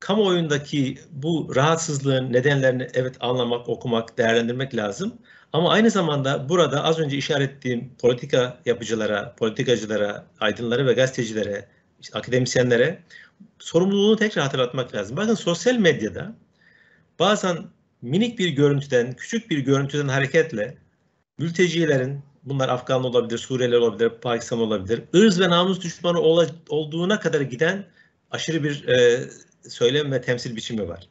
[0.00, 5.14] kamuoyundaki bu rahatsızlığın nedenlerini evet anlamak, okumak, değerlendirmek lazım.
[5.52, 11.68] Ama aynı zamanda burada az önce işaret ettiğim politika yapıcılara, politikacılara, aydınlara ve gazetecilere,
[12.00, 13.02] işte akademisyenlere
[13.58, 15.16] sorumluluğunu tekrar hatırlatmak lazım.
[15.16, 16.34] Bakın sosyal medyada
[17.18, 17.58] bazen
[18.04, 20.74] minik bir görüntüden, küçük bir görüntüden hareketle
[21.38, 26.20] mültecilerin, bunlar Afgan olabilir, Suriyeli olabilir, Pakistan olabilir, ırz ve namus düşmanı
[26.68, 27.84] olduğuna kadar giden
[28.30, 29.20] aşırı bir e,
[29.68, 31.08] söylem ve temsil biçimi var.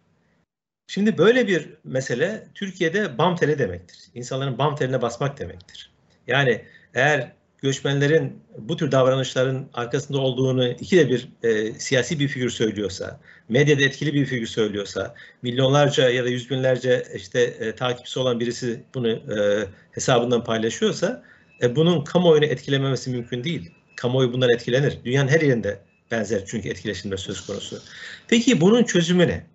[0.88, 4.00] Şimdi böyle bir mesele Türkiye'de bam teli demektir.
[4.14, 5.92] İnsanların bam teline basmak demektir.
[6.28, 7.32] Yani eğer
[7.64, 13.84] göçmenlerin bu tür davranışların arkasında olduğunu iki de bir e, siyasi bir figür söylüyorsa, medyada
[13.84, 19.10] etkili bir figür söylüyorsa, milyonlarca ya da yüz binlerce işte e, takipçisi olan birisi bunu
[19.10, 21.24] e, hesabından paylaşıyorsa,
[21.62, 23.72] e, bunun kamuoyunu etkilememesi mümkün değil.
[23.96, 24.98] Kamuoyu bundan etkilenir.
[25.06, 25.80] Dünyanın her yerinde
[26.12, 27.82] benzer çünkü etkileşimler söz konusu.
[28.28, 29.46] Peki bunun çözümü ne?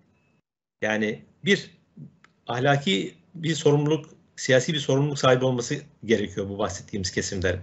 [0.81, 1.71] Yani bir
[2.47, 7.59] ahlaki bir sorumluluk, siyasi bir sorumluluk sahibi olması gerekiyor bu bahsettiğimiz kesimlerin.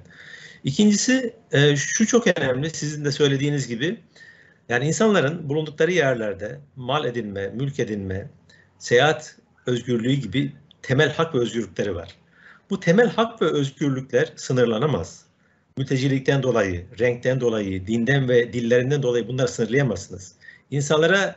[0.66, 4.00] İkincisi e, şu çok önemli sizin de söylediğiniz gibi
[4.68, 8.30] yani insanların bulundukları yerlerde mal edinme, mülk edinme,
[8.78, 10.52] seyahat özgürlüğü gibi
[10.82, 12.14] temel hak ve özgürlükleri var.
[12.70, 15.24] Bu temel hak ve özgürlükler sınırlanamaz.
[15.76, 20.34] Mültecilikten dolayı, renkten dolayı, dinden ve dillerinden dolayı bunları sınırlayamazsınız.
[20.70, 21.36] İnsanlara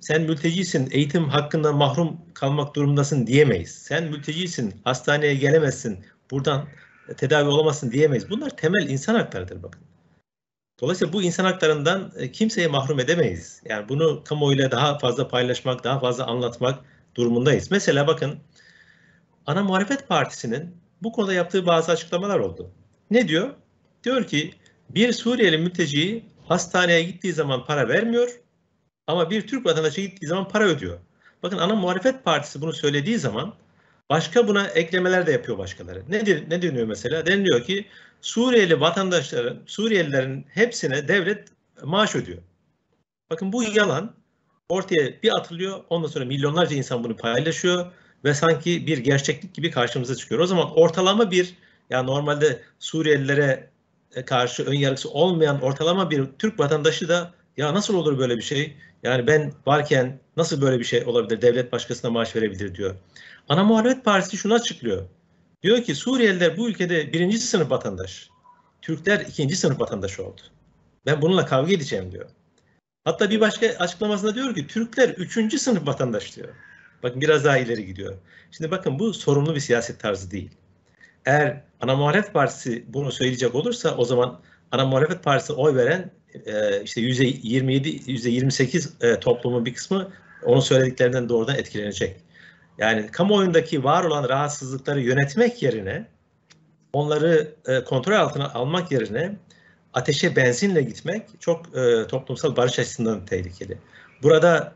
[0.00, 3.70] sen mültecisin, eğitim hakkından mahrum kalmak durumundasın diyemeyiz.
[3.70, 5.98] Sen mültecisin, hastaneye gelemezsin,
[6.30, 6.68] buradan
[7.16, 8.30] tedavi olamazsın diyemeyiz.
[8.30, 9.82] Bunlar temel insan haklarıdır bakın.
[10.80, 13.62] Dolayısıyla bu insan haklarından e, kimseye mahrum edemeyiz.
[13.64, 17.70] Yani bunu kamuoyuyla daha fazla paylaşmak, daha fazla anlatmak durumundayız.
[17.70, 18.38] Mesela bakın
[19.46, 22.70] Ana Muhalefet Partisi'nin bu konuda yaptığı bazı açıklamalar oldu.
[23.10, 23.50] Ne diyor?
[24.04, 24.54] Diyor ki
[24.90, 28.40] bir Suriyeli mülteci hastaneye gittiği zaman para vermiyor
[29.06, 30.98] ama bir Türk vatandaşı gittiği zaman para ödüyor.
[31.42, 33.54] Bakın ana muhalefet partisi bunu söylediği zaman
[34.10, 36.02] başka buna eklemeler de yapıyor başkaları.
[36.08, 37.26] Ne, ne deniyor mesela?
[37.26, 37.86] Deniliyor ki
[38.20, 41.48] Suriyeli vatandaşların, Suriyelilerin hepsine devlet
[41.82, 42.38] maaş ödüyor.
[43.30, 44.14] Bakın bu yalan
[44.68, 45.80] ortaya bir atılıyor.
[45.90, 47.86] Ondan sonra milyonlarca insan bunu paylaşıyor
[48.24, 50.40] ve sanki bir gerçeklik gibi karşımıza çıkıyor.
[50.40, 51.54] O zaman ortalama bir
[51.90, 53.70] yani normalde Suriyelilere
[54.26, 58.76] karşı ön yargısı olmayan ortalama bir Türk vatandaşı da ya nasıl olur böyle bir şey?
[59.02, 61.42] Yani ben varken nasıl böyle bir şey olabilir?
[61.42, 62.94] Devlet başkasına maaş verebilir diyor.
[63.48, 65.02] Ana Muhalefet Partisi şunu açıklıyor.
[65.62, 68.30] Diyor ki Suriyeliler bu ülkede birinci sınıf vatandaş.
[68.82, 70.40] Türkler ikinci sınıf vatandaş oldu.
[71.06, 72.30] Ben bununla kavga edeceğim diyor.
[73.04, 76.48] Hatta bir başka açıklamasında diyor ki Türkler üçüncü sınıf vatandaş diyor.
[77.02, 78.14] Bakın biraz daha ileri gidiyor.
[78.50, 80.50] Şimdi bakın bu sorumlu bir siyaset tarzı değil.
[81.24, 84.40] Eğer ana muhalefet partisi bunu söyleyecek olursa o zaman
[84.72, 86.10] ana muhalefet partisi oy veren
[86.46, 90.12] e, işte yüzde 27, yüzde 28 e, toplumun bir kısmı
[90.44, 92.16] onun söylediklerinden doğrudan etkilenecek.
[92.78, 96.06] Yani kamuoyundaki var olan rahatsızlıkları yönetmek yerine
[96.92, 99.36] onları e, kontrol altına almak yerine
[99.94, 103.78] ateşe benzinle gitmek çok e, toplumsal barış açısından tehlikeli.
[104.22, 104.72] Burada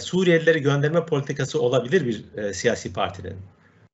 [0.00, 3.36] Suriyelileri gönderme politikası olabilir bir siyasi partinin.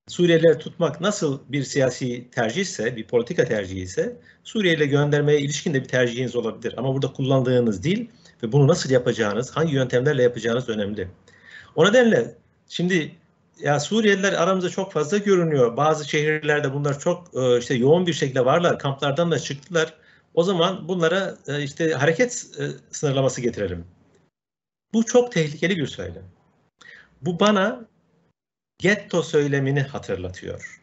[0.09, 5.89] Suriyelileri tutmak nasıl bir siyasi tercihse, bir politika tercihi ise Suriyeli göndermeye ilişkin de bir
[5.89, 6.75] tercihiniz olabilir.
[6.77, 8.07] Ama burada kullandığınız dil
[8.43, 11.09] ve bunu nasıl yapacağınız, hangi yöntemlerle yapacağınız önemli.
[11.77, 12.35] O nedenle
[12.69, 13.13] şimdi
[13.61, 15.77] ya Suriyeliler aramızda çok fazla görünüyor.
[15.77, 18.79] Bazı şehirlerde bunlar çok e, işte yoğun bir şekilde varlar.
[18.79, 19.95] Kamplardan da çıktılar.
[20.35, 23.85] O zaman bunlara e, işte hareket e, sınırlaması getirelim.
[24.93, 26.25] Bu çok tehlikeli bir söylem.
[27.23, 27.87] Bu bana
[28.79, 30.83] getto söylemini hatırlatıyor.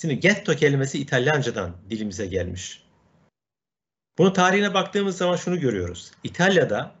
[0.00, 2.84] Şimdi getto kelimesi İtalyancadan dilimize gelmiş.
[4.18, 6.10] Bunun tarihine baktığımız zaman şunu görüyoruz.
[6.24, 6.94] İtalya'da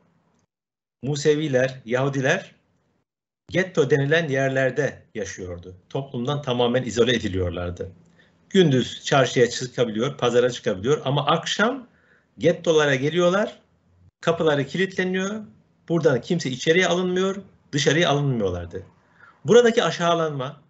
[1.02, 2.54] Museviler, Yahudiler
[3.50, 5.76] getto denilen yerlerde yaşıyordu.
[5.88, 7.92] Toplumdan tamamen izole ediliyorlardı.
[8.50, 11.86] Gündüz çarşıya çıkabiliyor, pazara çıkabiliyor ama akşam
[12.38, 13.60] gettolara geliyorlar,
[14.20, 15.44] kapıları kilitleniyor,
[15.88, 17.36] buradan kimse içeriye alınmıyor,
[17.72, 18.86] dışarıya alınmıyorlardı.
[19.44, 20.60] Buradaki aşağılanma,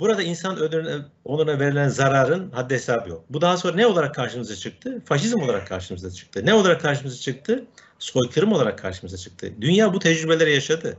[0.00, 3.24] burada insan ödülüne, onuna verilen zararın haddi hesabı yok.
[3.30, 5.02] Bu daha sonra ne olarak karşımıza çıktı?
[5.04, 6.46] Faşizm olarak karşımıza çıktı.
[6.46, 7.64] Ne olarak karşımıza çıktı?
[7.98, 9.52] Soykırım olarak karşımıza çıktı.
[9.60, 10.96] Dünya bu tecrübeleri yaşadı.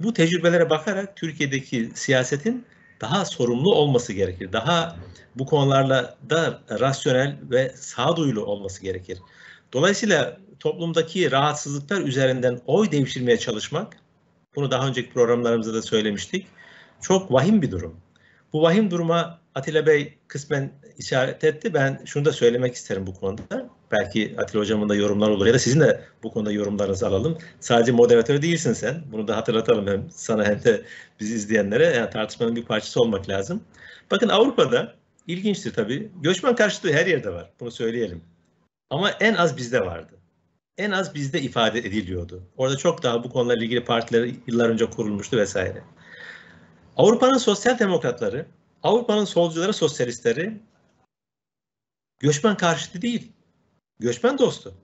[0.00, 2.66] Bu tecrübelere bakarak Türkiye'deki siyasetin
[3.00, 4.52] daha sorumlu olması gerekir.
[4.52, 4.96] Daha
[5.34, 9.18] bu konularla da rasyonel ve sağduyulu olması gerekir.
[9.72, 13.96] Dolayısıyla toplumdaki rahatsızlıklar üzerinden oy devşirmeye çalışmak,
[14.58, 16.46] bunu daha önceki programlarımızda da söylemiştik,
[17.00, 17.96] çok vahim bir durum.
[18.52, 21.74] Bu vahim duruma Atilla Bey kısmen işaret etti.
[21.74, 23.70] Ben şunu da söylemek isterim bu konuda.
[23.92, 27.38] Belki Atilla Hocam'ın da yorumlar olur ya da sizin de bu konuda yorumlarınızı alalım.
[27.60, 29.02] Sadece moderatör değilsin sen.
[29.12, 30.82] Bunu da hatırlatalım hem sana hem de
[31.20, 31.84] bizi izleyenlere.
[31.84, 33.60] Yani tartışmanın bir parçası olmak lazım.
[34.10, 34.94] Bakın Avrupa'da
[35.26, 36.10] ilginçtir tabii.
[36.22, 37.50] Göçmen karşıtlığı her yerde var.
[37.60, 38.22] Bunu söyleyelim.
[38.90, 40.17] Ama en az bizde vardı.
[40.78, 42.42] En az bizde ifade ediliyordu.
[42.56, 45.82] Orada çok daha bu konularla ilgili partiler yıllar önce kurulmuştu vesaire.
[46.96, 48.46] Avrupa'nın sosyal demokratları,
[48.82, 50.62] Avrupa'nın solcuları, sosyalistleri
[52.18, 53.32] göçmen karşıtı değil,
[54.00, 54.74] göçmen dostu.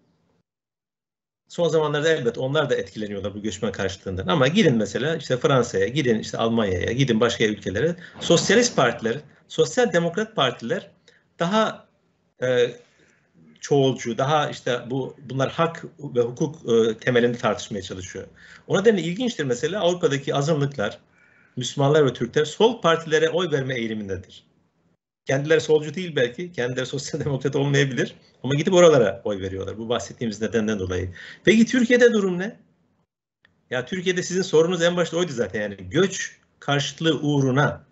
[1.48, 4.26] Son zamanlarda elbet onlar da etkileniyorlar bu göçmen karşıtlığından.
[4.26, 7.96] Ama gidin mesela işte Fransa'ya, gidin işte Almanya'ya, gidin başka ülkelere.
[8.20, 10.90] Sosyalist partiler, sosyal demokrat partiler
[11.38, 11.88] daha
[12.42, 12.70] e,
[13.64, 18.26] çoğulcu, daha işte bu bunlar hak ve hukuk e, temelinde tartışmaya çalışıyor.
[18.66, 20.98] O nedenle ilginçtir mesela Avrupa'daki azınlıklar,
[21.56, 24.44] Müslümanlar ve Türkler sol partilere oy verme eğilimindedir.
[25.24, 30.40] Kendileri solcu değil belki, kendileri sosyal demokrat olmayabilir ama gidip oralara oy veriyorlar bu bahsettiğimiz
[30.40, 31.14] nedenden dolayı.
[31.44, 32.56] Peki Türkiye'de durum ne?
[33.70, 37.84] Ya Türkiye'de sizin sorunuz en başta oydu zaten yani göç karşıtlığı uğruna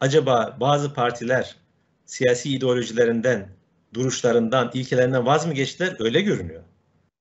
[0.00, 1.56] acaba bazı partiler
[2.06, 3.48] siyasi ideolojilerinden,
[3.94, 5.96] duruşlarından, ilkelerinden vaz mı geçtiler?
[5.98, 6.62] Öyle görünüyor.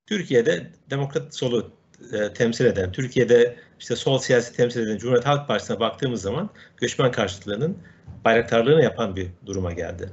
[0.06, 1.72] Türkiye'de demokrat solu
[2.14, 7.12] e, temsil eden, Türkiye'de işte sol siyasi temsil eden Cumhuriyet Halk Partisi'ne baktığımız zaman göçmen
[7.12, 7.78] karşıtlığının
[8.26, 10.10] bayraktarlığını yapan bir duruma geldi.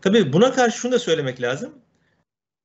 [0.00, 1.74] Tabii buna karşı şunu da söylemek lazım.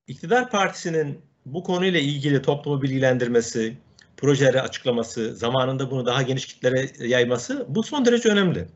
[0.08, 3.78] İktidar Partisi'nin bu konuyla ilgili toplumu bilgilendirmesi,
[4.18, 8.68] projeleri açıklaması, zamanında bunu daha geniş kitlere yayması bu son derece önemli.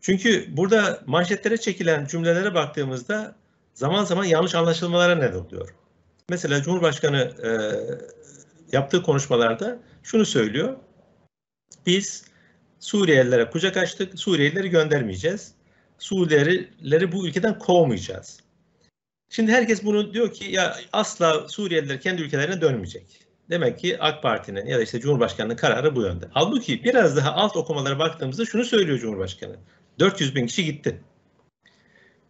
[0.00, 3.36] Çünkü burada manşetlere çekilen cümlelere baktığımızda
[3.78, 5.74] zaman zaman yanlış anlaşılmalara neden oluyor.
[6.28, 7.50] Mesela Cumhurbaşkanı e,
[8.72, 10.76] yaptığı konuşmalarda şunu söylüyor.
[11.86, 12.24] Biz
[12.80, 15.52] Suriyelilere kucak açtık, Suriyelileri göndermeyeceğiz.
[15.98, 18.40] Suriyelileri bu ülkeden kovmayacağız.
[19.30, 23.06] Şimdi herkes bunu diyor ki ya asla Suriyeliler kendi ülkelerine dönmeyecek.
[23.50, 26.28] Demek ki AK Parti'nin ya da işte Cumhurbaşkanı'nın kararı bu yönde.
[26.30, 29.56] Halbuki biraz daha alt okumalara baktığımızda şunu söylüyor Cumhurbaşkanı.
[29.98, 31.00] 400 bin kişi gitti.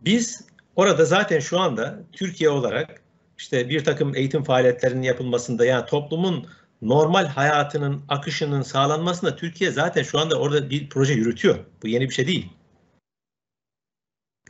[0.00, 0.47] Biz
[0.78, 3.02] orada zaten şu anda Türkiye olarak
[3.38, 6.46] işte bir takım eğitim faaliyetlerinin yapılmasında yani toplumun
[6.82, 11.58] normal hayatının akışının sağlanmasında Türkiye zaten şu anda orada bir proje yürütüyor.
[11.82, 12.48] Bu yeni bir şey değil.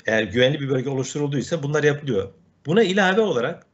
[0.06, 2.32] Eğer güvenli bir bölge oluşturulduysa bunlar yapılıyor.
[2.66, 3.66] Buna ilave olarak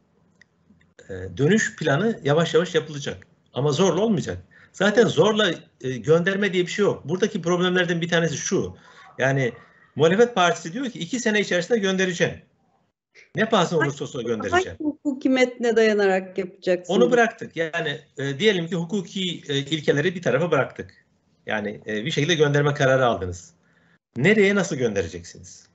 [1.09, 3.27] e, dönüş planı yavaş yavaş yapılacak.
[3.55, 4.39] Ama zorla olmayacak.
[4.73, 7.09] Zaten zorla e, gönderme diye bir şey yok.
[7.09, 8.77] Buradaki problemlerden bir tanesi şu.
[9.19, 9.53] Yani
[9.97, 12.35] muhalefet partisi diyor ki iki sene içerisinde göndereceğim.
[13.37, 14.77] Ne pahasına olursa olsa göndereceğim.
[14.79, 16.95] Hangi hukuki metne dayanarak yapacaksın?
[16.95, 17.57] Onu bıraktık.
[17.57, 21.05] Yani e, diyelim ki hukuki e, ilkeleri bir tarafa bıraktık.
[21.47, 23.55] Yani e, bir şekilde gönderme kararı aldınız.
[24.17, 25.67] Nereye nasıl göndereceksiniz?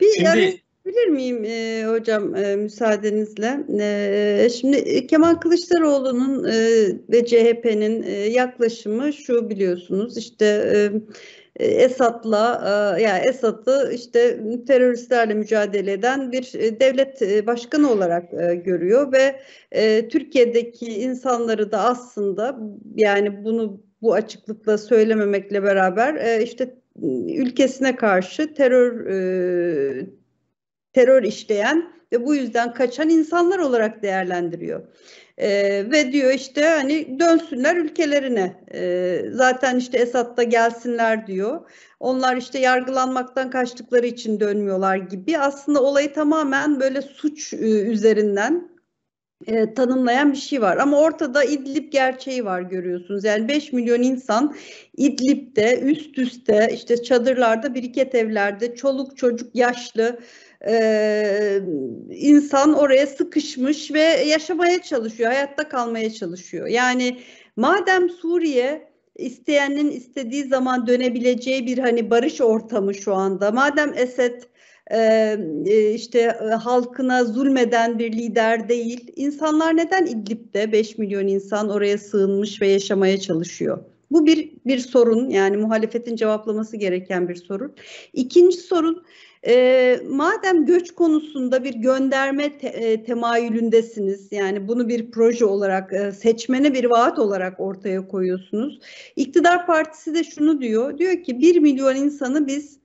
[0.00, 3.60] Bir şimdi, bilir miyim e, hocam e, müsaadenizle?
[3.80, 6.54] E, şimdi Kemal Kılıçdaroğlu'nun e,
[7.08, 10.92] ve CHP'nin e, yaklaşımı şu biliyorsunuz işte e,
[11.58, 12.62] Esad'la
[12.98, 18.30] e, yani Esad'ı işte teröristlerle mücadele eden bir e, devlet e, başkanı olarak
[18.64, 19.40] görüyor ve
[20.08, 22.58] Türkiye'deki insanları da aslında
[22.96, 26.74] yani bunu bu açıklıkla söylememekle beraber işte
[27.28, 29.06] ülkesine karşı terör
[30.92, 34.82] terör işleyen ve bu yüzden kaçan insanlar olarak değerlendiriyor.
[35.38, 35.50] E,
[35.90, 38.64] ve diyor işte hani dönsünler ülkelerine.
[38.74, 41.60] E, zaten işte Esad da gelsinler diyor.
[42.00, 45.38] Onlar işte yargılanmaktan kaçtıkları için dönmüyorlar gibi.
[45.38, 48.77] Aslında olayı tamamen böyle suç e, üzerinden
[49.46, 50.76] e, tanımlayan bir şey var.
[50.76, 53.24] Ama ortada İdlib gerçeği var görüyorsunuz.
[53.24, 54.56] Yani 5 milyon insan
[54.96, 60.20] İdlib'de üst üste işte çadırlarda, biriket evlerde, çoluk çocuk yaşlı
[60.68, 61.60] e,
[62.10, 66.66] insan oraya sıkışmış ve yaşamaya çalışıyor, hayatta kalmaya çalışıyor.
[66.66, 67.18] Yani
[67.56, 73.50] madem Suriye isteyenin istediği zaman dönebileceği bir hani barış ortamı şu anda.
[73.50, 74.42] Madem Esed
[74.90, 76.26] e, işte
[76.62, 79.12] halkına zulmeden bir lider değil.
[79.16, 83.78] İnsanlar neden İdlib'de 5 milyon insan oraya sığınmış ve yaşamaya çalışıyor?
[84.10, 87.74] Bu bir bir sorun yani muhalefetin cevaplaması gereken bir sorun.
[88.12, 89.04] İkinci sorun
[89.46, 96.12] e, madem göç konusunda bir gönderme te, e, temayülündesiniz, yani bunu bir proje olarak, e,
[96.12, 98.80] seçmene bir vaat olarak ortaya koyuyorsunuz.
[99.16, 102.78] İktidar partisi de şunu diyor, diyor ki bir milyon insanı biz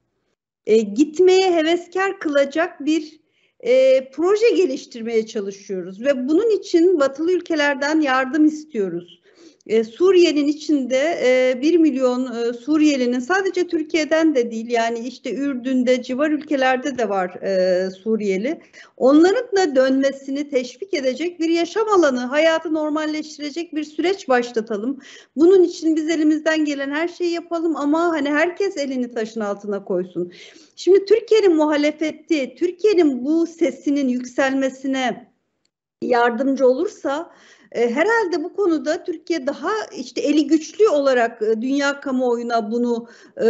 [0.66, 3.20] e, gitmeye heveskar kılacak bir
[3.60, 9.23] e, proje geliştirmeye çalışıyoruz ve bunun için batılı ülkelerden yardım istiyoruz.
[9.68, 16.04] E, Suriye'nin içinde e, 1 milyon e, Suriyelinin sadece Türkiye'den de değil yani işte Ürdün'de
[16.04, 18.62] civar ülkelerde de var e, Suriyeli.
[18.98, 25.00] Onların da dönmesini teşvik edecek bir yaşam alanı, hayatı normalleştirecek bir süreç başlatalım.
[25.36, 30.32] Bunun için biz elimizden gelen her şeyi yapalım ama hani herkes elini taşın altına koysun.
[30.76, 35.34] Şimdi Türkiye'nin muhalefeti, Türkiye'nin bu sesinin yükselmesine
[36.02, 37.32] yardımcı olursa
[37.74, 43.08] herhalde bu konuda Türkiye daha işte eli güçlü olarak e, dünya kamuoyuna bunu
[43.38, 43.48] e,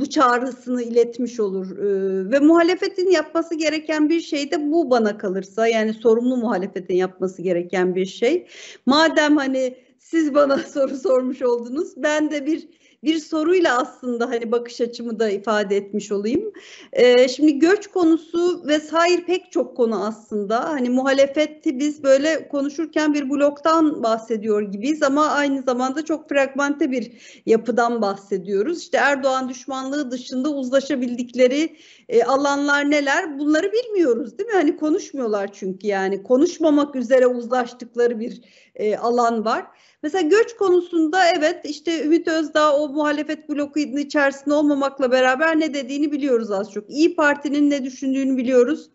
[0.00, 5.66] bu çağrısını iletmiş olur e, ve muhalefetin yapması gereken bir şey de bu bana kalırsa
[5.66, 8.46] yani sorumlu muhalefetin yapması gereken bir şey.
[8.86, 12.68] Madem hani siz bana soru sormuş oldunuz ben de bir
[13.04, 16.52] bir soruyla aslında hani bakış açımı da ifade etmiş olayım.
[16.92, 20.64] Ee, şimdi göç konusu vesaire pek çok konu aslında.
[20.64, 27.12] Hani muhalefeti biz böyle konuşurken bir bloktan bahsediyor gibiyiz ama aynı zamanda çok fragmente bir
[27.46, 28.78] yapıdan bahsediyoruz.
[28.78, 31.76] İşte Erdoğan düşmanlığı dışında uzlaşabildikleri
[32.08, 34.54] e, alanlar neler bunları bilmiyoruz değil mi?
[34.54, 38.40] Hani konuşmuyorlar çünkü yani konuşmamak üzere uzlaştıkları bir
[38.74, 39.66] e, alan var.
[40.02, 46.12] Mesela göç konusunda evet işte Ümit Özdağ o muhalefet blokunun içerisinde olmamakla beraber ne dediğini
[46.12, 46.90] biliyoruz az çok.
[46.90, 48.90] İyi Parti'nin ne düşündüğünü biliyoruz.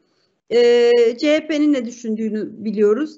[0.50, 3.18] E, CHP'nin ne düşündüğünü biliyoruz.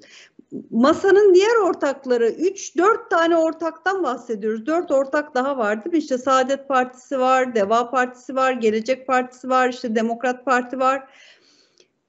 [0.72, 4.66] Masanın diğer ortakları 3-4 tane ortaktan bahsediyoruz.
[4.66, 6.00] 4 ortak daha var değil mi?
[6.00, 11.08] İşte Saadet Partisi var, Deva Partisi var, Gelecek Partisi var, işte Demokrat Parti var.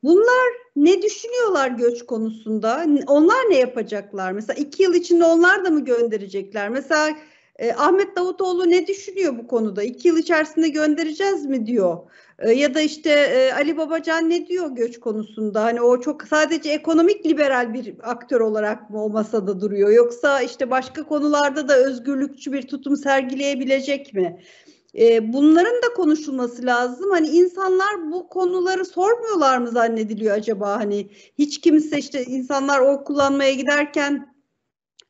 [0.02, 2.86] Bunlar ne düşünüyorlar göç konusunda?
[3.06, 4.32] Onlar ne yapacaklar?
[4.32, 6.68] Mesela iki yıl içinde onlar da mı gönderecekler?
[6.68, 7.16] Mesela
[7.62, 9.82] e, Ahmet Davutoğlu ne düşünüyor bu konuda?
[9.82, 11.98] İki yıl içerisinde göndereceğiz mi diyor.
[12.38, 15.64] E, ya da işte e, Ali Babacan ne diyor göç konusunda?
[15.64, 19.90] Hani o çok sadece ekonomik liberal bir aktör olarak mı o masada duruyor?
[19.90, 24.42] Yoksa işte başka konularda da özgürlükçü bir tutum sergileyebilecek mi?
[24.98, 27.10] E, bunların da konuşulması lazım.
[27.10, 30.76] Hani insanlar bu konuları sormuyorlar mı zannediliyor acaba?
[30.76, 34.32] Hani hiç kimse işte insanlar oy kullanmaya giderken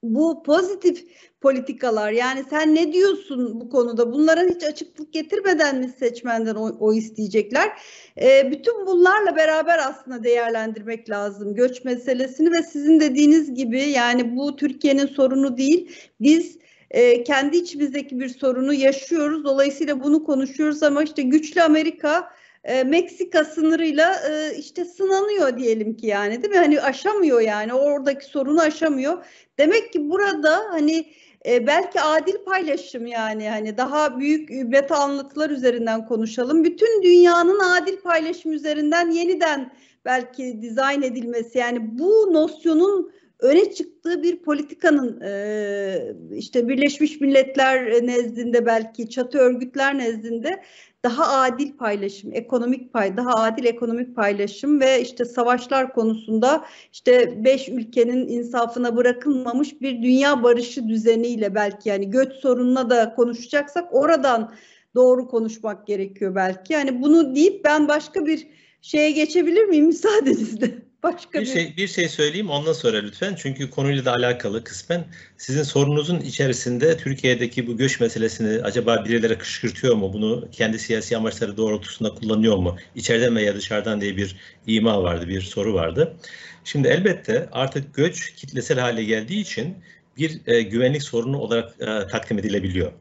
[0.03, 1.05] bu pozitif
[1.43, 6.93] politikalar yani sen ne diyorsun bu konuda bunlara hiç açıklık getirmeden mi seçmenden o, o
[6.93, 7.73] isteyecekler
[8.21, 14.57] e, bütün bunlarla beraber aslında değerlendirmek lazım göç meselesini ve sizin dediğiniz gibi yani bu
[14.57, 16.59] Türkiye'nin sorunu değil biz
[16.91, 19.45] e, kendi içimizdeki bir sorunu yaşıyoruz.
[19.45, 22.33] Dolayısıyla bunu konuşuyoruz ama işte güçlü Amerika
[22.65, 26.59] e, Meksika sınırıyla e, işte sınanıyor diyelim ki yani değil mi?
[26.59, 29.25] Hani aşamıyor yani oradaki sorunu aşamıyor.
[29.59, 31.07] Demek ki burada hani
[31.47, 36.65] e, belki adil paylaşım yani hani daha büyük meta anlatılar üzerinden konuşalım.
[36.65, 39.73] Bütün dünyanın adil paylaşım üzerinden yeniden
[40.05, 48.67] belki dizayn edilmesi yani bu nosyonun öne çıktığı bir politikanın e, işte Birleşmiş Milletler nezdinde
[48.67, 50.63] belki çatı örgütler nezdinde
[51.05, 57.69] daha adil paylaşım, ekonomik pay, daha adil ekonomik paylaşım ve işte savaşlar konusunda işte beş
[57.69, 64.55] ülkenin insafına bırakılmamış bir dünya barışı düzeniyle belki yani göç sorununa da konuşacaksak oradan
[64.95, 66.73] doğru konuşmak gerekiyor belki.
[66.73, 68.49] Yani bunu deyip ben başka bir
[68.83, 70.92] şeye geçebilir miyim müsaadenizle?
[71.03, 73.35] Başka bir, bir şey bir şey söyleyeyim ondan sonra lütfen.
[73.35, 75.05] Çünkü konuyla da alakalı kısmen.
[75.37, 80.13] Sizin sorunuzun içerisinde Türkiye'deki bu göç meselesini acaba birileri kışkırtıyor mu?
[80.13, 82.77] Bunu kendi siyasi amaçları doğrultusunda kullanıyor mu?
[82.95, 84.37] İçeriden veya dışarıdan diye bir
[84.67, 86.17] ima vardı bir soru vardı.
[86.65, 89.77] Şimdi elbette artık göç kitlesel hale geldiği için
[90.17, 92.93] bir e, güvenlik sorunu olarak e, takdim edilebiliyor.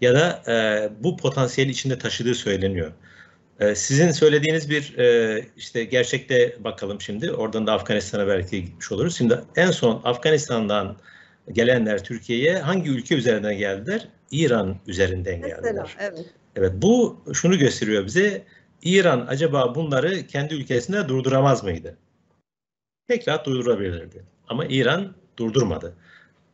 [0.00, 0.54] Ya da e,
[1.04, 2.92] bu potansiyel içinde taşıdığı söyleniyor.
[3.60, 7.32] Ee, sizin söylediğiniz bir e, işte gerçekte bakalım şimdi.
[7.32, 9.16] Oradan da Afganistan'a belki gitmiş oluruz.
[9.16, 10.96] Şimdi en son Afganistan'dan
[11.52, 14.08] gelenler Türkiye'ye hangi ülke üzerinden geldiler?
[14.30, 15.58] İran üzerinden geldiler.
[15.62, 16.24] Mesela, evet.
[16.56, 18.44] Evet bu şunu gösteriyor bize.
[18.82, 21.96] İran acaba bunları kendi ülkesinde durduramaz mıydı?
[23.08, 24.24] Tekrar durdurabilirdi.
[24.48, 25.94] Ama İran durdurmadı.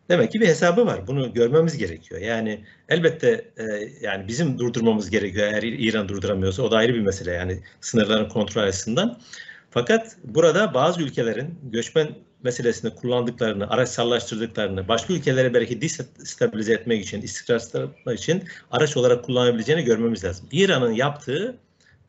[0.08, 1.06] Demek ki bir hesabı var.
[1.06, 2.20] Bunu görmemiz gerekiyor.
[2.20, 3.64] Yani elbette e,
[4.00, 5.46] yani bizim durdurmamız gerekiyor.
[5.52, 7.32] Eğer İran durduramıyorsa o da ayrı bir mesele.
[7.32, 9.18] Yani sınırların kontrol açısından.
[9.70, 12.08] Fakat burada bazı ülkelerin göçmen
[12.42, 20.24] meselesinde kullandıklarını, araçsallaştırdıklarını, başka ülkelere belki destabilize etmek için, istikrar için araç olarak kullanabileceğini görmemiz
[20.24, 20.48] lazım.
[20.52, 21.56] İran'ın yaptığı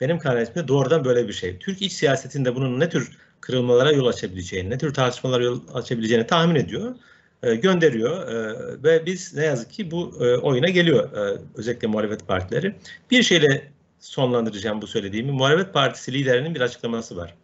[0.01, 1.59] benim kanaatimde doğrudan böyle bir şey.
[1.59, 6.55] Türk iç siyasetinde bunun ne tür kırılmalara yol açabileceğini, ne tür tartışmalara yol açabileceğini tahmin
[6.55, 6.95] ediyor.
[7.43, 11.11] E, gönderiyor e, ve biz ne yazık ki bu e, oyuna geliyor
[11.55, 12.75] özellikle muhalefet partileri.
[13.11, 15.31] Bir şeyle sonlandıracağım bu söylediğimi.
[15.31, 17.35] Muhalefet Partisi liderinin bir açıklaması var.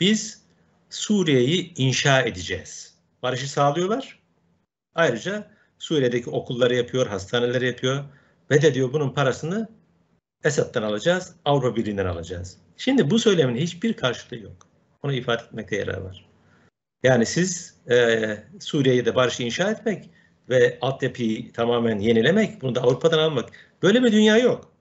[0.00, 0.42] Biz
[0.90, 2.94] Suriye'yi inşa edeceğiz.
[3.22, 4.18] Barışı sağlıyorlar.
[4.94, 8.04] Ayrıca Suriye'deki okulları yapıyor, hastaneleri yapıyor
[8.50, 9.68] ve de diyor bunun parasını
[10.44, 12.56] Esad'dan alacağız, Avrupa Birliği'nden alacağız.
[12.76, 14.66] Şimdi bu söylemin hiçbir karşılığı yok.
[15.02, 16.27] Onu ifade etmekte yarar var.
[17.02, 18.18] Yani siz e,
[18.60, 20.10] Suriye'ye de barışı inşa etmek
[20.48, 23.50] ve altyapıyı tamamen yenilemek, bunu da Avrupa'dan almak.
[23.82, 24.72] Böyle bir dünya yok.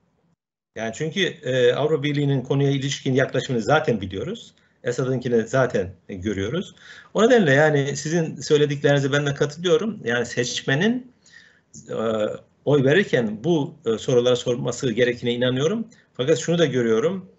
[0.76, 4.54] Yani çünkü e, Avrupa Birliği'nin konuya ilişkin yaklaşımını zaten biliyoruz.
[4.84, 6.76] Esad'ınkini zaten görüyoruz.
[7.14, 10.00] O nedenle yani sizin söylediklerinize ben de katılıyorum.
[10.04, 11.12] Yani seçmenin
[11.90, 11.96] e,
[12.66, 15.88] oy verirken bu e, sorulara sorması gerektiğine inanıyorum.
[16.14, 17.30] Fakat şunu da görüyorum.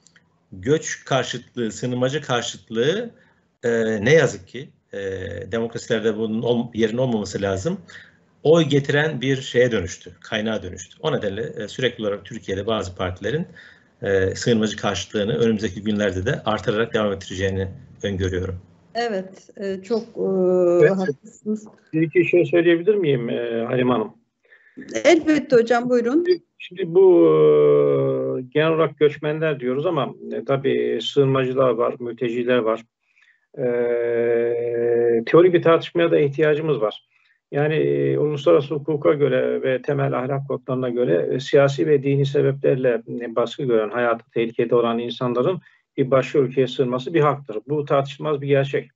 [0.52, 3.10] Göç karşıtlığı, sınırmacı karşıtlığı
[3.64, 4.98] e, ne yazık ki e,
[5.52, 7.78] demokrasilerde bunun ol, yerin olmaması lazım.
[8.42, 10.96] Oy getiren bir şeye dönüştü, kaynağa dönüştü.
[11.00, 13.46] O nedenle e, sürekli olarak Türkiye'de bazı partilerin
[14.02, 17.68] e, sığınmacı karşıtlığını önümüzdeki günlerde de artırarak devam ettireceğini
[18.02, 18.60] öngörüyorum.
[18.94, 20.22] Evet, e, çok e,
[20.80, 20.90] evet.
[20.90, 21.66] haklısınız.
[21.92, 24.12] Bir iki şey söyleyebilir miyim e, Halim Hanım?
[25.04, 26.26] Elbette hocam, buyurun.
[26.58, 32.84] Şimdi bu e, genel olarak göçmenler diyoruz ama e, tabii sığınmacılar var, mülteciler var
[33.58, 33.64] e,
[35.26, 37.08] teorik bir tartışmaya da ihtiyacımız var.
[37.52, 43.02] Yani e, uluslararası hukuka göre ve temel ahlak kodlarına göre e, siyasi ve dini sebeplerle
[43.20, 45.60] e, baskı gören, hayatı tehlikede olan insanların
[45.96, 47.58] bir başka ülkeye sığınması bir haktır.
[47.68, 48.90] Bu tartışılmaz bir gerçek.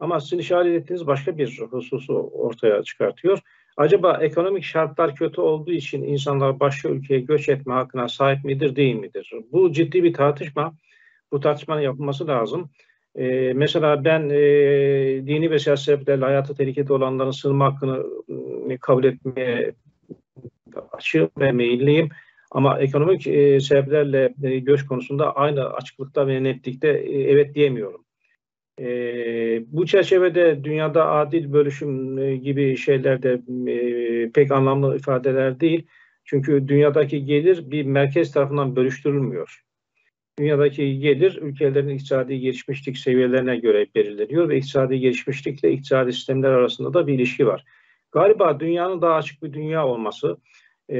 [0.00, 3.38] Ama sizin işaret ettiğiniz başka bir hususu ortaya çıkartıyor.
[3.76, 8.94] Acaba ekonomik şartlar kötü olduğu için insanlar başka ülkeye göç etme hakkına sahip midir, değil
[8.94, 9.32] midir?
[9.52, 10.74] Bu ciddi bir tartışma.
[11.32, 12.70] Bu tartışmanın yapılması lazım.
[13.16, 18.04] Ee, mesela ben e, dini ve siyasi sebeplerle hayatı tehlikede olanların sığınma hakkını
[18.70, 19.72] e, kabul etmeye
[20.92, 22.08] açığım ve meyilliyim.
[22.50, 28.04] Ama ekonomik e, sebeplerle e, göç konusunda aynı açıklıkta ve netlikte e, evet diyemiyorum.
[28.80, 28.86] E,
[29.66, 33.40] bu çerçevede dünyada adil bölüşüm e, gibi şeyler de
[33.72, 35.86] e, pek anlamlı ifadeler değil.
[36.24, 39.69] Çünkü dünyadaki gelir bir merkez tarafından bölüştürülmüyor
[40.40, 47.06] dünyadaki gelir ülkelerin iktisadi gelişmişlik seviyelerine göre belirleniyor ve iktisadi gelişmişlikle iktisadi sistemler arasında da
[47.06, 47.64] bir ilişki var.
[48.12, 50.36] Galiba dünyanın daha açık bir dünya olması,
[50.88, 50.98] e,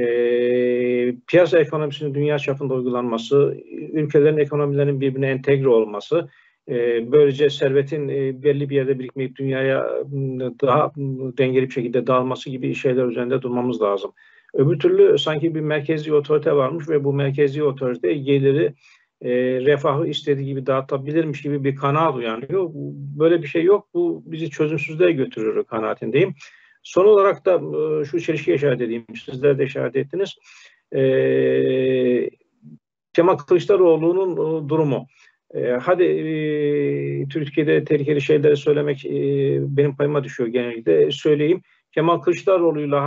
[1.27, 3.57] piyasa ekonomisinin dünya çapında uygulanması,
[3.93, 6.29] ülkelerin ekonomilerinin birbirine entegre olması,
[6.69, 9.87] e, böylece servetin e, belli bir yerde birikmeyip dünyaya
[10.61, 10.91] daha
[11.37, 14.11] dengeli bir şekilde dağılması gibi şeyler üzerinde durmamız lazım.
[14.53, 18.73] Öbür türlü sanki bir merkezi otorite varmış ve bu merkezi otorite geliri
[19.21, 19.31] e,
[19.65, 22.69] refahı istediği gibi dağıtabilirmiş gibi bir kanaat uyanıyor.
[23.19, 23.87] Böyle bir şey yok.
[23.93, 26.35] Bu bizi çözümsüzlüğe götürür kanaatindeyim.
[26.83, 27.61] Son olarak da
[28.01, 29.05] e, şu çelişkiye işaret edeyim.
[29.25, 30.35] Sizler de işaret ettiniz.
[30.95, 32.29] E,
[33.13, 35.07] Kemal Kılıçdaroğlu'nun e, durumu.
[35.53, 39.11] E, hadi e, Türkiye'de tehlikeli şeyleri söylemek e,
[39.77, 41.11] benim payıma düşüyor genellikle.
[41.11, 41.61] Söyleyeyim.
[41.91, 42.97] Kemal Kılıçdaroğlu ile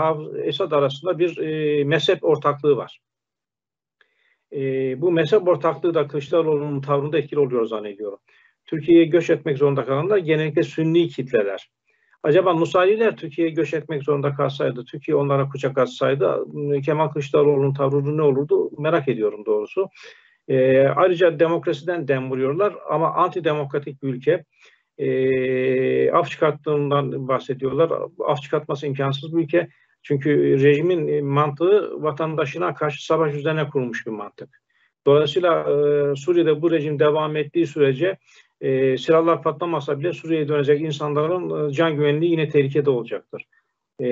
[0.49, 3.01] Esad arasında bir e, mezhep ortaklığı var
[4.55, 4.61] e,
[5.01, 8.19] bu mezhep ortaklığı da Kılıçdaroğlu'nun tavrında etkili oluyor zannediyorum.
[8.67, 11.71] Türkiye'ye göç etmek zorunda kalanlar genellikle sünni kitleler.
[12.23, 16.45] Acaba Nusayriler Türkiye'ye göç etmek zorunda kalsaydı, Türkiye onlara kucak açsaydı
[16.85, 19.89] Kemal Kılıçdaroğlu'nun tavrı ne olurdu merak ediyorum doğrusu.
[20.49, 24.45] E, ayrıca demokrasiden dem vuruyorlar ama antidemokratik bir ülke.
[24.99, 27.91] e, af çıkarttığından bahsediyorlar.
[28.27, 29.69] Af çıkartması imkansız bu ülke.
[30.05, 34.61] Çünkü rejimin mantığı vatandaşına karşı savaş üzerine kurulmuş bir mantık.
[35.07, 38.19] Dolayısıyla e, Suriye'de bu rejim devam ettiği sürece
[38.61, 43.47] e, silahlar patlamasa bile Suriye'ye dönecek insanların e, can güvenliği yine tehlikede olacaktır.
[44.01, 44.07] E,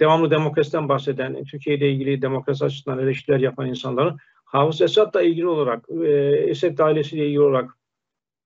[0.00, 5.84] devamlı demokrasiden bahseden, Türkiye ile ilgili demokrasi açısından eleştiriler yapan insanların Hafız Esad'la ilgili olarak,
[6.04, 6.12] e,
[6.48, 7.70] Esed ailesiyle ilgili olarak,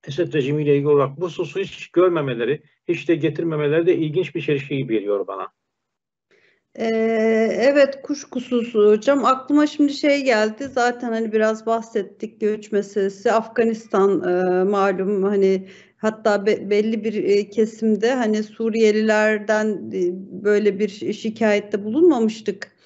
[0.09, 4.77] Esed rejimiyle ilgili olarak bu hususu hiç görmemeleri, hiç de getirmemeleri de ilginç bir çelişki
[4.77, 5.49] gibi geliyor bana.
[6.75, 6.85] Ee,
[7.61, 9.25] evet kuşkusuz hocam.
[9.25, 10.69] Aklıma şimdi şey geldi.
[10.75, 13.33] Zaten hani biraz bahsettik göç meselesi.
[13.33, 20.01] Afganistan e, malum hani hatta be, belli bir e, kesimde hani Suriyelilerden e,
[20.45, 22.81] böyle bir şikayette bulunmamıştık.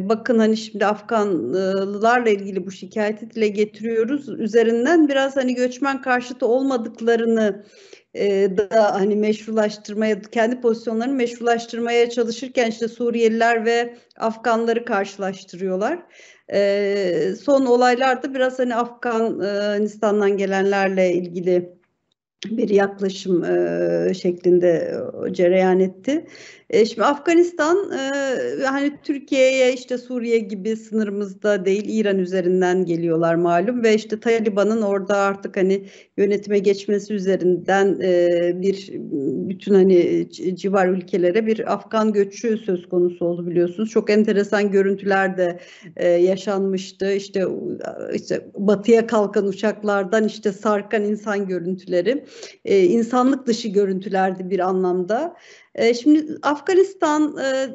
[0.00, 4.28] Bakın hani şimdi Afganlılarla ilgili bu şikayeti dile getiriyoruz.
[4.28, 7.64] Üzerinden biraz hani göçmen karşıtı olmadıklarını
[8.14, 15.98] e, da hani meşrulaştırmaya, kendi pozisyonlarını meşrulaştırmaya çalışırken işte Suriyeliler ve Afganları karşılaştırıyorlar.
[16.52, 21.74] E, son olaylarda biraz hani Afganistan'dan gelenlerle ilgili
[22.50, 25.00] bir yaklaşım e, şeklinde
[25.32, 26.26] cereyan etti.
[26.74, 33.82] E, şimdi Afganistan e, hani Türkiye'ye işte Suriye gibi sınırımızda değil İran üzerinden geliyorlar malum
[33.82, 35.84] ve işte Taliban'ın orada artık hani
[36.16, 38.90] yönetime geçmesi üzerinden e, bir
[39.48, 43.90] bütün hani civar ülkelere bir Afgan göçü söz konusu oldu biliyorsunuz.
[43.90, 45.60] Çok enteresan görüntüler de
[45.96, 47.12] e, yaşanmıştı.
[47.12, 47.44] İşte
[48.14, 52.24] işte batıya kalkan uçaklardan işte sarkan insan görüntüleri,
[52.64, 55.36] insanlık dışı görüntülerdi bir anlamda.
[55.74, 57.68] E, şimdi Afganistan e,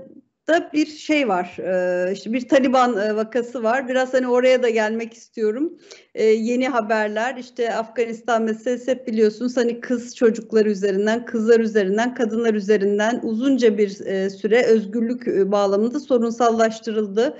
[0.49, 1.57] da bir şey var.
[1.59, 3.87] E, işte bir Taliban e, vakası var.
[3.87, 5.77] Biraz hani oraya da gelmek istiyorum.
[6.15, 12.53] E, yeni haberler işte Afganistan meselesi hep biliyorsunuz hani kız çocukları üzerinden, kızlar üzerinden, kadınlar
[12.53, 13.89] üzerinden uzunca bir
[14.29, 17.37] süre özgürlük bağlamında sorunsallaştırıldı.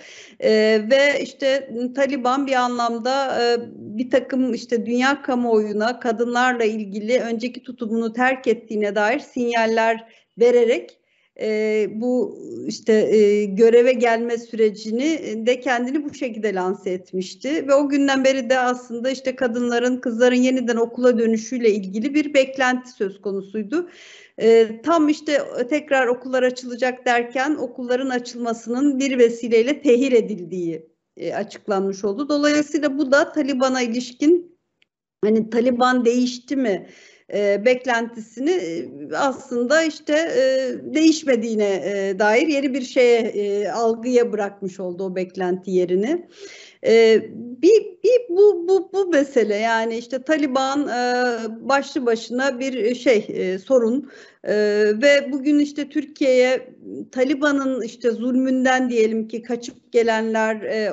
[0.91, 3.39] Ve işte Taliban bir anlamda
[3.69, 10.05] bir takım işte dünya kamuoyuna kadınlarla ilgili önceki tutumunu terk ettiğine dair sinyaller
[10.39, 10.99] vererek
[11.41, 17.89] e, bu işte e, göreve gelme sürecini de kendini bu şekilde lanse etmişti ve o
[17.89, 23.89] günden beri de aslında işte kadınların kızların yeniden okula dönüşüyle ilgili bir beklenti söz konusuydu.
[24.37, 32.03] E, tam işte tekrar okullar açılacak derken okulların açılmasının bir vesileyle tehir edildiği e, açıklanmış
[32.03, 32.29] oldu.
[32.29, 34.59] Dolayısıyla bu da Taliban'a ilişkin
[35.23, 36.89] hani Taliban değişti mi?
[37.33, 44.79] E, beklentisini e, aslında işte e, değişmediğine e, dair yeni bir şeye e, algıya bırakmış
[44.79, 46.27] oldu o beklenti yerini.
[46.85, 53.25] E, bir, bir bu, bu, bu mesele yani işte Taliban e, başlı başına bir şey
[53.29, 54.09] e, sorun
[54.43, 54.55] e,
[55.01, 56.75] ve bugün işte Türkiye'ye
[57.11, 60.91] Taliban'ın işte zulmünden diyelim ki kaçıp gelenler e,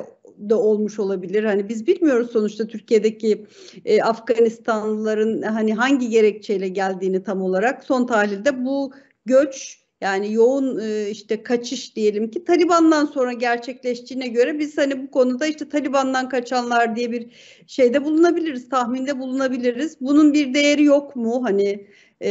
[0.49, 1.45] da olmuş olabilir.
[1.45, 3.47] Hani biz bilmiyoruz sonuçta Türkiye'deki
[3.85, 7.85] e, Afganistanlıların hani hangi gerekçeyle geldiğini tam olarak.
[7.85, 8.93] Son tahlilde bu
[9.27, 15.11] göç yani yoğun e, işte kaçış diyelim ki Taliban'dan sonra gerçekleştiğine göre biz hani bu
[15.11, 17.27] konuda işte Taliban'dan kaçanlar diye bir
[17.67, 19.97] şeyde bulunabiliriz, tahminde bulunabiliriz.
[20.01, 21.45] Bunun bir değeri yok mu?
[21.45, 21.87] Hani
[22.21, 22.31] e,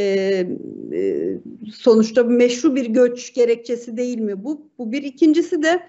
[0.92, 1.38] e,
[1.74, 4.70] sonuçta meşru bir göç gerekçesi değil mi bu?
[4.78, 5.02] Bu bir.
[5.02, 5.80] ikincisi de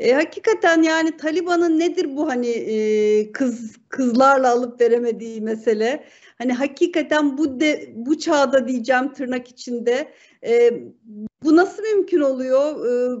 [0.00, 6.04] e, hakikaten yani Taliban'ın nedir bu hani e, kız kızlarla alıp veremediği mesele?
[6.38, 10.12] Hani hakikaten bu de bu çağda diyeceğim tırnak içinde
[10.46, 10.70] e,
[11.44, 12.86] bu nasıl mümkün oluyor?
[12.86, 13.18] E,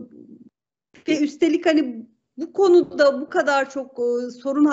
[1.08, 2.06] ve üstelik hani
[2.36, 4.64] bu konuda bu kadar çok e, sorun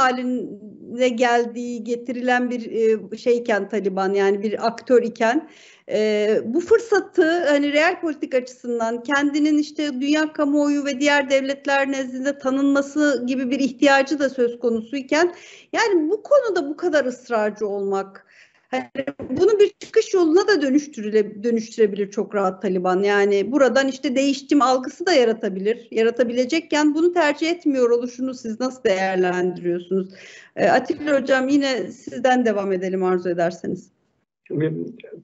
[0.87, 5.49] haline geldiği getirilen bir e, şeyken Taliban yani bir aktör iken
[5.89, 12.37] e, bu fırsatı hani real politik açısından kendinin işte dünya kamuoyu ve diğer devletler nezdinde
[12.37, 15.35] tanınması gibi bir ihtiyacı da söz konusuyken
[15.73, 18.26] yani bu konuda bu kadar ısrarcı olmak
[18.71, 18.83] Hani
[19.29, 23.03] bunu bir çıkış yoluna da dönüştürüle, dönüştürebilir çok rahat Taliban.
[23.03, 25.87] Yani buradan işte değiştim algısı da yaratabilir.
[25.91, 30.09] Yaratabilecekken bunu tercih etmiyor oluşunu siz nasıl değerlendiriyorsunuz?
[30.55, 33.91] E, Atilla Hocam yine sizden devam edelim arzu ederseniz.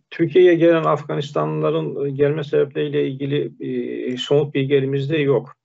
[0.10, 5.56] Türkiye'ye gelen Afganistanlıların gelme sebepleriyle ilgili e, somut bilgi elimizde yok.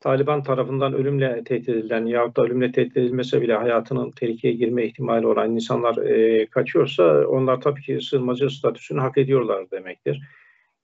[0.00, 5.26] Taliban tarafından ölümle tehdit edilen yahut da ölümle tehdit edilmese bile hayatının tehlikeye girme ihtimali
[5.26, 10.20] olan insanlar e, kaçıyorsa onlar tabii ki sığınmacı statüsünü hak ediyorlar demektir.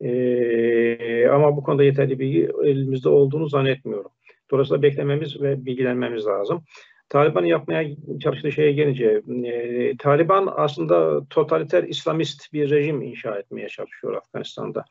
[0.00, 4.10] E, ama bu konuda yeterli bilgi elimizde olduğunu zannetmiyorum.
[4.50, 6.64] Dolayısıyla beklememiz ve bilgilenmemiz lazım.
[7.08, 7.88] Taliban'ın yapmaya
[8.20, 14.84] çalıştığı şeye gelince, e, Taliban aslında totaliter İslamist bir rejim inşa etmeye çalışıyor Afganistan'da.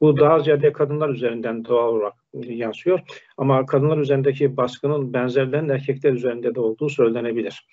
[0.00, 3.00] Bu daha ziyade kadınlar üzerinden doğal olarak yansıyor.
[3.36, 7.66] Ama kadınlar üzerindeki baskının benzerlerinin erkekler üzerinde de olduğu söylenebilir.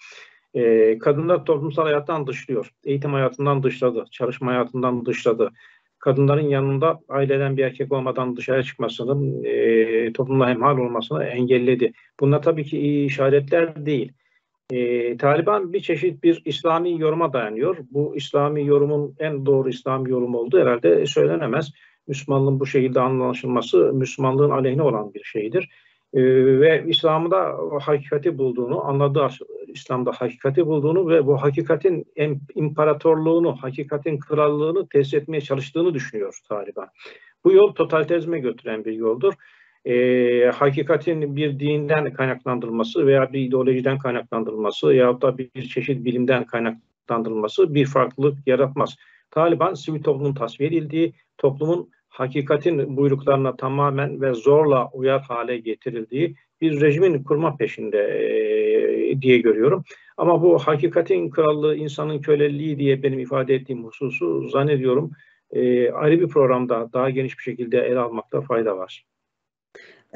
[0.53, 2.71] E, kadınlar toplumsal hayattan dışlıyor.
[2.85, 5.51] Eğitim hayatından dışladı, çalışma hayatından dışladı.
[5.99, 11.91] Kadınların yanında aileden bir erkek olmadan dışarı çıkmasını, e, toplumla hemhal olmasını engelledi.
[12.19, 14.11] Bunlar tabii ki iyi işaretler değil.
[14.71, 17.77] E, Taliban bir çeşit bir İslami yoruma dayanıyor.
[17.91, 21.71] Bu İslami yorumun en doğru İslami yorum olduğu herhalde söylenemez.
[22.07, 25.69] Müslümanlığın bu şekilde anlaşılması Müslümanlığın aleyhine olan bir şeydir.
[26.13, 26.21] Ee,
[26.59, 29.27] ve İslam'da hakikati bulduğunu, anladığı
[29.67, 32.05] İslam'da hakikati bulduğunu ve bu hakikatin
[32.55, 36.87] imparatorluğunu, hakikatin krallığını tesis etmeye çalıştığını düşünüyor Taliban.
[37.43, 39.33] Bu yol totalitarizme götüren bir yoldur.
[39.85, 47.75] E, hakikatin bir dinden kaynaklandırılması veya bir ideolojiden kaynaklandırılması ya da bir çeşit bilimden kaynaklandırılması
[47.75, 48.95] bir farklılık yaratmaz.
[49.31, 51.89] Taliban sivil toplumun tasfiye edildiği, toplumun
[52.19, 59.83] hakikatin buyruklarına tamamen ve zorla uyar hale getirildiği bir rejimin kurma peşinde e, diye görüyorum.
[60.17, 65.11] Ama bu hakikatin krallığı, insanın köleliği diye benim ifade ettiğim hususu zannediyorum
[65.51, 69.05] e, ayrı bir programda daha geniş bir şekilde ele almakta fayda var.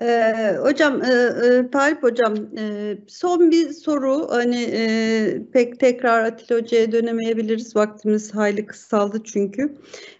[0.01, 4.27] Ee, hocam, e, e, Talip hocam, e, son bir soru.
[4.29, 7.75] Hani e, pek tekrar Atilla Hoca'ya dönemeyebiliriz.
[7.75, 9.75] Vaktimiz hayli kısaldı çünkü.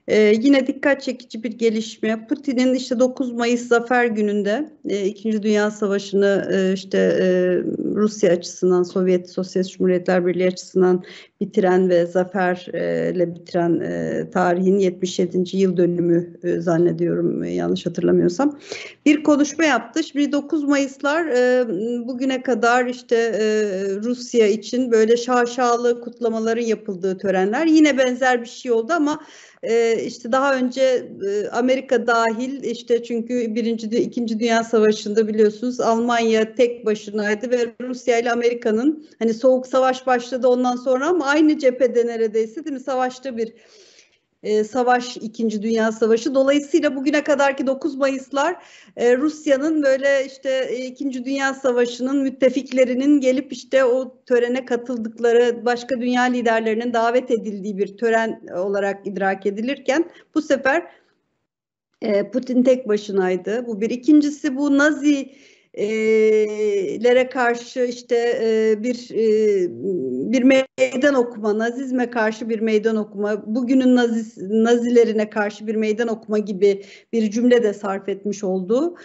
[0.08, 2.28] E, yine dikkat çekici bir gelişme.
[2.28, 7.26] Putin'in işte 9 Mayıs Zafer Günü'nde e, İkinci Dünya Savaşı'nı e, işte e,
[7.96, 11.04] Rusya açısından, Sovyet Sosyalist Cumhuriyetler Birliği açısından
[11.42, 15.58] bitiren ve zaferle bitiren e, tarihin 77.
[15.58, 18.60] yıl dönümü e, zannediyorum e, yanlış hatırlamıyorsam.
[19.06, 20.04] Bir konuşma yaptı.
[20.04, 21.68] Şimdi 9 Mayıslar e,
[22.08, 23.44] bugüne kadar işte e,
[24.04, 27.66] Rusya için böyle şaşalı kutlamaların yapıldığı törenler.
[27.66, 29.20] Yine benzer bir şey oldu ama
[29.64, 30.82] e, işte daha önce
[31.28, 38.20] e, Amerika dahil işte çünkü birinci ikinci Dünya Savaşı'nda biliyorsunuz Almanya tek başınaydı ve Rusya
[38.20, 43.38] ile Amerika'nın hani soğuk savaş başladı ondan sonra ama aynı cephede neredeyse değil mi savaşta
[43.38, 43.54] bir
[44.44, 46.36] e, savaş, İkinci Dünya Savaşı.
[46.36, 48.56] Dolayısıyla bugüne kadarki 9 Mayıslar
[48.98, 56.02] e, Rusya'nın böyle işte e, İkinci Dünya Savaşı'nın müttefiklerinin gelip işte o törene katıldıkları başka
[56.02, 60.88] dünya liderlerinin davet edildiği bir tören olarak idrak edilirken bu sefer
[62.02, 63.68] e, Putin tek başınaydı.
[63.68, 63.90] Bu bir.
[63.90, 65.32] İkincisi bu Nazi
[67.04, 68.18] lere karşı işte
[68.80, 69.10] bir
[70.32, 70.44] bir
[70.82, 76.84] meydan okuma, Nazizme karşı bir meydan okuma, bugünün Naziz, Nazilerine karşı bir meydan okuma gibi
[77.14, 78.96] bir cümle de sarf etmiş oldu.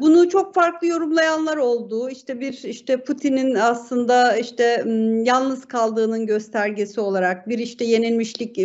[0.00, 2.10] Bunu çok farklı yorumlayanlar oldu.
[2.10, 4.84] İşte bir işte Putin'in aslında işte
[5.24, 8.58] yalnız kaldığının göstergesi olarak bir işte yenilmişlik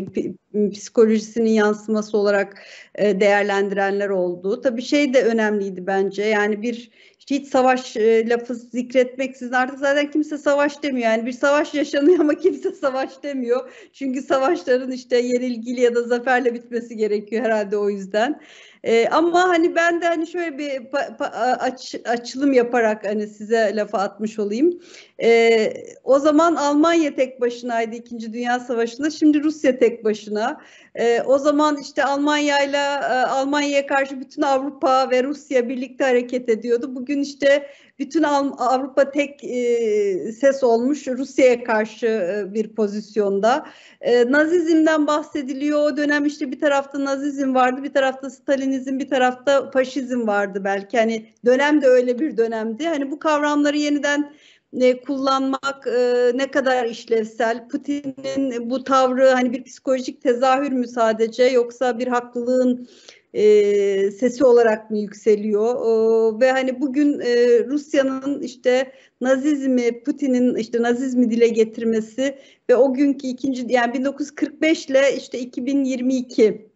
[0.74, 2.61] psikolojisinin yansıması olarak
[2.97, 4.61] değerlendirenler oldu.
[4.61, 6.24] Tabii şey de önemliydi bence.
[6.24, 6.91] Yani bir
[7.28, 11.12] hiç savaş e, lafı zikretmeksizin artık zaten kimse savaş demiyor.
[11.12, 13.72] Yani bir savaş yaşanıyor ama kimse savaş demiyor.
[13.94, 18.42] Çünkü savaşların işte yenilgili ya da zaferle bitmesi gerekiyor herhalde o yüzden.
[18.88, 21.26] E, ama hani ben de hani şöyle bir pa, pa,
[21.60, 24.80] aç, açılım yaparak hani size lafa atmış olayım.
[25.22, 25.74] E,
[26.04, 29.10] o zaman Almanya tek başınaydı İkinci Dünya Savaşı'nda.
[29.10, 30.62] Şimdi Rusya tek başına.
[30.96, 32.80] E, o zaman işte Almanya ile
[33.28, 36.96] Almanya'ya karşı bütün Avrupa ve Rusya birlikte hareket ediyordu.
[36.96, 37.68] Bugün işte
[38.00, 43.68] bütün Avrupa tek e, ses olmuş Rusya'ya karşı e, bir pozisyonda.
[44.02, 45.80] E, Nazizm'den bahsediliyor.
[45.80, 50.98] O dönem işte bir tarafta Nazizm vardı, bir tarafta Stalinizm, bir tarafta faşizm vardı belki.
[50.98, 52.88] Hani dönem de öyle bir dönemdi.
[52.88, 54.34] Hani bu kavramları yeniden
[54.82, 57.68] e, kullanmak e, ne kadar işlevsel?
[57.68, 62.88] Putin'in bu tavrı hani bir psikolojik tezahür mü sadece yoksa bir haklılığın
[63.34, 65.76] e, sesi olarak mı yükseliyor?
[65.76, 72.38] E, ve hani bugün e, Rusya'nın işte Nazizmi Putin'in işte Nazizmi dile getirmesi
[72.70, 76.72] ve o günkü ikinci yani 1945 ile işte 2022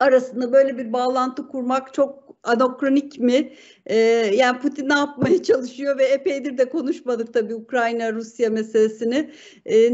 [0.00, 3.52] arasında böyle bir bağlantı kurmak çok anakronik mi?
[3.86, 3.96] Ee,
[4.34, 9.30] yani Putin ne yapmaya çalışıyor ve epeydir de konuşmadık tabii Ukrayna-Rusya meselesini.
[9.66, 9.90] Ee,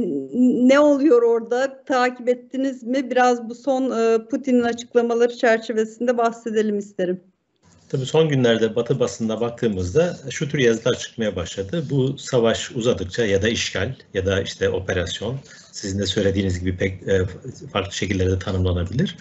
[0.68, 1.84] ne oluyor orada?
[1.84, 3.10] Takip ettiniz mi?
[3.10, 7.20] Biraz bu son e, Putin'in açıklamaları çerçevesinde bahsedelim isterim.
[7.88, 11.84] Tabii son günlerde Batı basında baktığımızda şu tür yazılar çıkmaya başladı.
[11.90, 15.38] Bu savaş uzadıkça ya da işgal ya da işte operasyon
[15.72, 17.26] sizin de söylediğiniz gibi pek e,
[17.72, 19.16] farklı şekillerde tanımlanabilir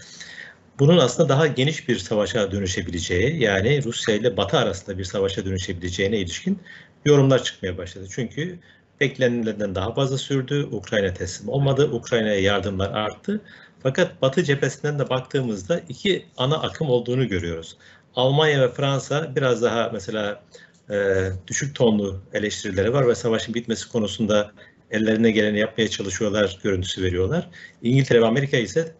[0.80, 6.17] bunun aslında daha geniş bir savaşa dönüşebileceği yani Rusya ile Batı arasında bir savaşa dönüşebileceğine
[6.17, 6.59] ilişkin
[7.05, 8.07] yorumlar çıkmaya başladı.
[8.11, 8.59] Çünkü
[8.99, 10.67] beklenilenden daha fazla sürdü.
[10.71, 11.89] Ukrayna teslim olmadı.
[11.91, 13.41] Ukrayna'ya yardımlar arttı.
[13.84, 17.78] Fakat Batı cephesinden de baktığımızda iki ana akım olduğunu görüyoruz.
[18.15, 20.43] Almanya ve Fransa biraz daha mesela
[20.89, 24.51] e, düşük tonlu eleştirileri var ve savaşın bitmesi konusunda
[24.91, 27.49] ellerine geleni yapmaya çalışıyorlar görüntüsü veriyorlar.
[27.82, 28.95] İngiltere ve Amerika ise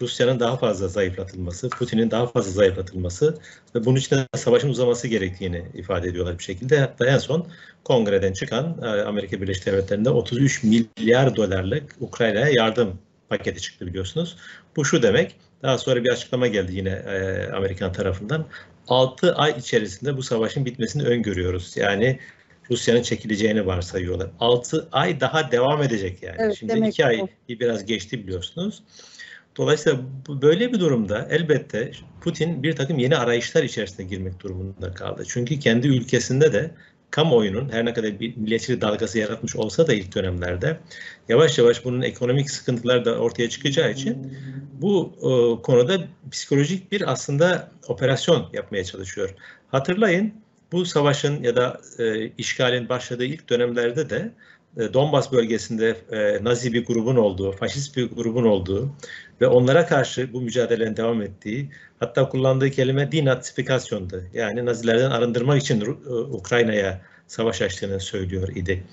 [0.00, 3.38] Rusya'nın daha fazla zayıflatılması, Putin'in daha fazla zayıflatılması
[3.74, 6.78] ve bunun için de savaşın uzaması gerektiğini ifade ediyorlar bir şekilde.
[6.78, 7.46] Hatta en son
[7.84, 14.36] kongreden çıkan e, Amerika Birleşik Devletleri'nde 33 milyar dolarlık Ukrayna'ya yardım paketi çıktı biliyorsunuz.
[14.76, 18.46] Bu şu demek, daha sonra bir açıklama geldi yine e, Amerikan tarafından.
[18.88, 21.76] 6 ay içerisinde bu savaşın bitmesini öngörüyoruz.
[21.76, 22.18] Yani
[22.70, 24.30] Rusya'nın çekileceğini varsayıyorlar.
[24.40, 26.36] 6 ay daha devam edecek yani.
[26.38, 28.82] Evet, Şimdi 2 ay biraz geçti biliyorsunuz.
[29.56, 29.98] Dolayısıyla
[30.28, 31.90] böyle bir durumda elbette
[32.20, 35.24] Putin bir takım yeni arayışlar içerisine girmek durumunda kaldı.
[35.28, 36.70] Çünkü kendi ülkesinde de
[37.10, 40.80] kamuoyunun her ne kadar bir milliyetçilik dalgası yaratmış olsa da ilk dönemlerde
[41.28, 44.36] yavaş yavaş bunun ekonomik sıkıntılar da ortaya çıkacağı için
[44.72, 45.98] bu e, konuda
[46.30, 49.34] psikolojik bir aslında operasyon yapmaya çalışıyor.
[49.68, 50.34] Hatırlayın
[50.72, 54.32] bu savaşın ya da e, işgalin başladığı ilk dönemlerde de
[54.76, 58.90] e, Donbas bölgesinde e, Nazi bir grubun olduğu, faşist bir grubun olduğu
[59.40, 61.70] ve onlara karşı bu mücadelenin devam ettiği,
[62.00, 64.22] hatta kullandığı kelime dinatifikasyondu.
[64.34, 68.84] Yani Nazilerden arındırmak için e, Ukrayna'ya savaş açtığını söylüyor idi.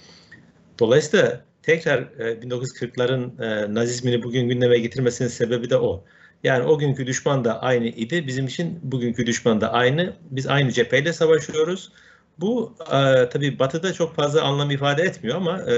[0.80, 6.04] Dolayısıyla tekrar 1940'ların Nazizmini bugün gündeme getirmesinin sebebi de o.
[6.44, 8.28] Yani o günkü düşman da aynı idi.
[8.28, 10.14] Bizim için bugünkü düşman da aynı.
[10.32, 11.92] Biz aynı cepheyle savaşıyoruz.
[12.40, 15.76] Bu e, tabii Batı'da çok fazla anlam ifade etmiyor ama e,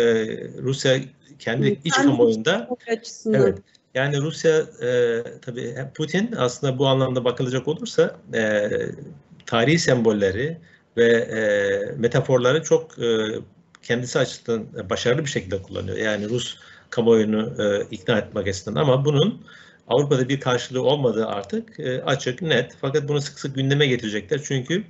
[0.61, 0.99] Rusya
[1.39, 2.69] kendi iç kamuoyunda
[3.25, 3.57] evet
[3.95, 8.69] yani Rusya e, tabii Putin aslında bu anlamda bakılacak olursa e,
[9.45, 10.57] tarihi sembolleri
[10.97, 11.39] ve e,
[11.97, 13.27] metaforları çok e,
[13.83, 15.97] kendisi açısından başarılı bir şekilde kullanıyor.
[15.97, 16.57] Yani Rus
[16.89, 19.45] kamuoyunu e, ikna etmek açısından ama bunun
[19.87, 22.75] Avrupa'da bir karşılığı olmadığı artık e, açık, net.
[22.81, 24.41] Fakat bunu sık sık gündeme getirecekler.
[24.43, 24.83] Çünkü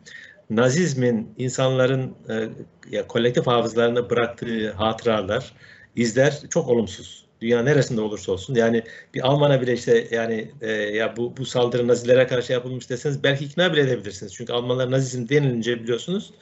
[0.50, 2.50] Nazizmin insanların e,
[2.92, 5.54] ya kolektif hafızalarına bıraktığı hatıralar,
[5.96, 7.25] izler çok olumsuz.
[7.46, 8.56] Dünya neresinde olursa olsun.
[8.56, 8.84] Yani
[9.14, 13.46] bir Alman'a bile işte yani e, ya bu bu saldırı Nazilere karşı yapılmış deseniz belki
[13.46, 14.34] ikna bile edebilirsiniz.
[14.34, 16.34] Çünkü Almanlar Nazizm denilince biliyorsunuz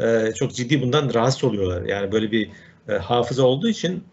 [0.00, 1.82] e, çok ciddi bundan rahatsız oluyorlar.
[1.82, 2.50] Yani böyle bir
[2.88, 4.04] e, hafıza olduğu için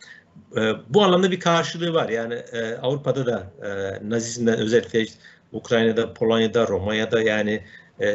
[0.58, 2.10] e, bu anlamda bir karşılığı var.
[2.10, 3.70] Yani e, Avrupa'da da e,
[4.10, 5.06] Nazizmden özellikle
[5.52, 7.64] Ukrayna'da, Polonya'da, Romanya'da yani
[8.00, 8.08] e,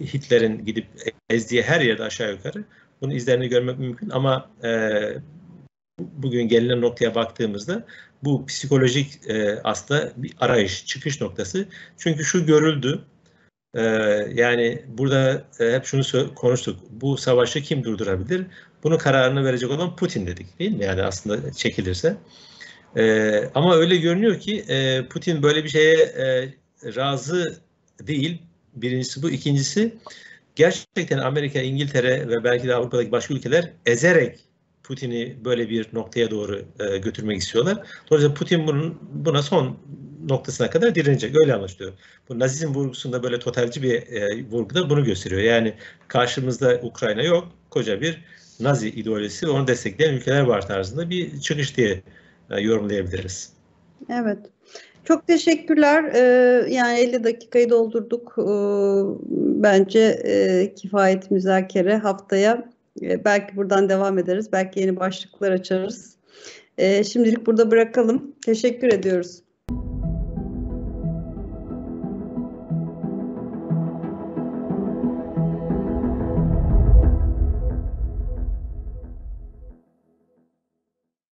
[0.00, 0.86] Hitler'in gidip
[1.30, 2.64] ezdiği her yerde aşağı yukarı
[3.00, 4.70] bunun izlerini görmek mümkün ama e,
[5.98, 7.86] bugün gelinen noktaya baktığımızda
[8.24, 11.68] bu psikolojik e, aslında bir arayış, çıkış noktası.
[11.98, 13.04] Çünkü şu görüldü,
[13.74, 13.82] e,
[14.34, 18.46] yani burada e, hep şunu konuştuk, bu savaşı kim durdurabilir?
[18.82, 20.84] Bunun kararını verecek olan Putin dedik değil mi?
[20.84, 22.16] Yani aslında çekilirse.
[22.96, 26.48] E, ama öyle görünüyor ki e, Putin böyle bir şeye e,
[26.96, 27.60] razı
[28.00, 28.42] değil.
[28.74, 29.30] Birincisi bu.
[29.30, 29.94] ikincisi
[30.56, 34.38] gerçekten Amerika, İngiltere ve belki de Avrupa'daki başka ülkeler ezerek
[34.86, 37.78] Putin'i böyle bir noktaya doğru e, götürmek istiyorlar.
[38.10, 39.76] Dolayısıyla Putin bunun buna son
[40.28, 41.36] noktasına kadar direnecek.
[41.36, 41.92] Öyle anlaşılıyor.
[42.28, 45.40] Bu Nazizm vurgusunda böyle totalci bir e, vurguda bunu gösteriyor.
[45.40, 45.74] Yani
[46.08, 47.48] karşımızda Ukrayna yok.
[47.70, 48.24] Koca bir
[48.60, 52.02] Nazi ideolojisi ve onu destekleyen ülkeler var tarzında bir çıkış diye
[52.50, 53.52] e, yorumlayabiliriz.
[54.10, 54.38] Evet.
[55.04, 56.04] Çok teşekkürler.
[56.14, 56.20] Ee,
[56.70, 58.34] yani 50 dakikayı doldurduk.
[58.38, 58.42] Ee,
[59.62, 62.75] bence e, kifayet müzakere haftaya.
[63.02, 64.52] E, belki buradan devam ederiz.
[64.52, 66.16] Belki yeni başlıklar açarız.
[66.78, 68.34] E, şimdilik burada bırakalım.
[68.44, 69.45] Teşekkür ediyoruz.